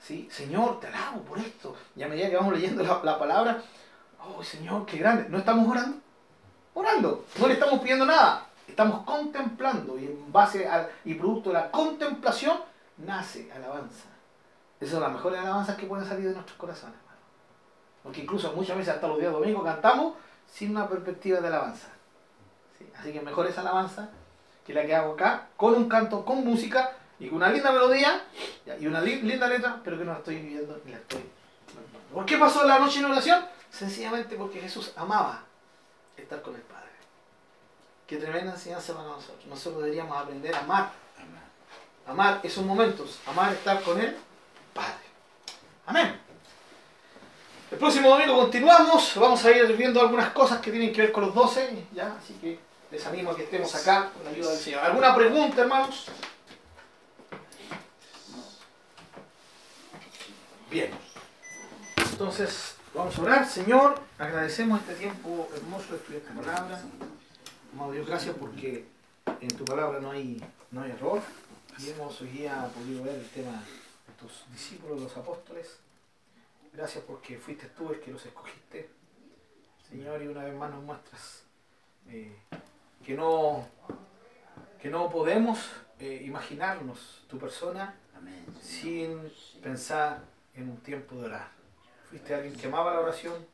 [0.00, 0.28] ¿Sí?
[0.30, 1.74] Señor, te alabo por esto.
[1.96, 3.60] Y a medida que vamos leyendo la, la palabra,
[4.20, 5.28] oh Señor, qué grande.
[5.28, 5.98] ¿No estamos orando?
[6.74, 7.24] Orando.
[7.40, 8.51] No le estamos pidiendo nada.
[8.72, 12.58] Estamos contemplando y en base al, y producto de la contemplación
[12.96, 14.06] nace alabanza.
[14.80, 16.96] Esas son las mejores alabanzas que pueden salir de nuestros corazones.
[18.02, 20.14] Porque incluso muchas veces hasta los días domingos cantamos
[20.50, 21.88] sin una perspectiva de alabanza.
[22.78, 22.86] ¿Sí?
[22.98, 24.08] Así que mejor esa alabanza
[24.66, 28.22] que la que hago acá, con un canto, con música y con una linda melodía
[28.80, 31.22] y una li- linda letra, pero que no la estoy viviendo ni la estoy.
[32.12, 33.44] ¿Por qué pasó la noche en oración?
[33.70, 35.42] Sencillamente porque Jesús amaba
[36.16, 36.81] estar con el Padre.
[38.12, 39.46] Qué tremenda enseñanza para nosotros.
[39.46, 40.92] Nosotros deberíamos aprender a amar.
[42.06, 44.14] Amar esos momentos, amar estar con el
[44.74, 45.00] Padre.
[45.86, 46.20] Amén.
[47.70, 51.24] El próximo domingo continuamos, vamos a ir viendo algunas cosas que tienen que ver con
[51.24, 52.14] los 12, ¿ya?
[52.22, 52.58] así que
[52.90, 54.84] les animo a que estemos acá con la ayuda del Señor.
[54.84, 56.04] ¿Alguna pregunta, hermanos?
[60.70, 60.90] Bien.
[61.96, 63.48] Entonces, vamos a orar.
[63.48, 66.82] Señor, agradecemos este tiempo hermoso de estudiar tu palabra.
[67.72, 68.84] Amado Dios, gracias porque
[69.40, 71.22] en tu palabra no hay, no hay error.
[71.78, 75.78] Y hemos hoy día podido ver el tema de tus discípulos, los apóstoles.
[76.74, 78.90] Gracias porque fuiste tú el que los escogiste.
[79.88, 81.44] Señor, y una vez más nos muestras
[82.08, 82.36] eh,
[83.02, 83.66] que, no,
[84.78, 85.58] que no podemos
[85.98, 88.44] eh, imaginarnos tu persona Amén.
[88.60, 90.22] sin pensar
[90.54, 91.48] en un tiempo de orar.
[92.10, 93.46] Fuiste alguien que amaba la oración,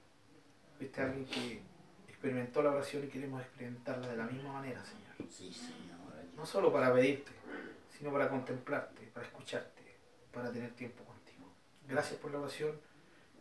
[0.77, 1.68] fuiste alguien que
[2.19, 5.31] experimentó la oración y queremos experimentarla de la misma manera, Señor.
[5.31, 5.99] Sí, Señor.
[6.35, 7.31] No solo para pedirte,
[7.97, 9.83] sino para contemplarte, para escucharte,
[10.33, 11.47] para tener tiempo contigo.
[11.87, 12.73] Gracias por la oración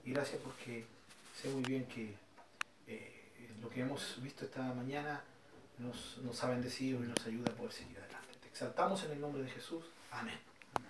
[0.05, 0.85] y gracias porque
[1.35, 2.13] sé muy bien que
[2.85, 5.23] eh, lo que hemos visto esta mañana
[5.79, 8.35] nos, nos ha bendecido y nos ayuda a poder seguir adelante.
[8.39, 9.85] Te exaltamos en el nombre de Jesús.
[10.11, 10.46] Amén.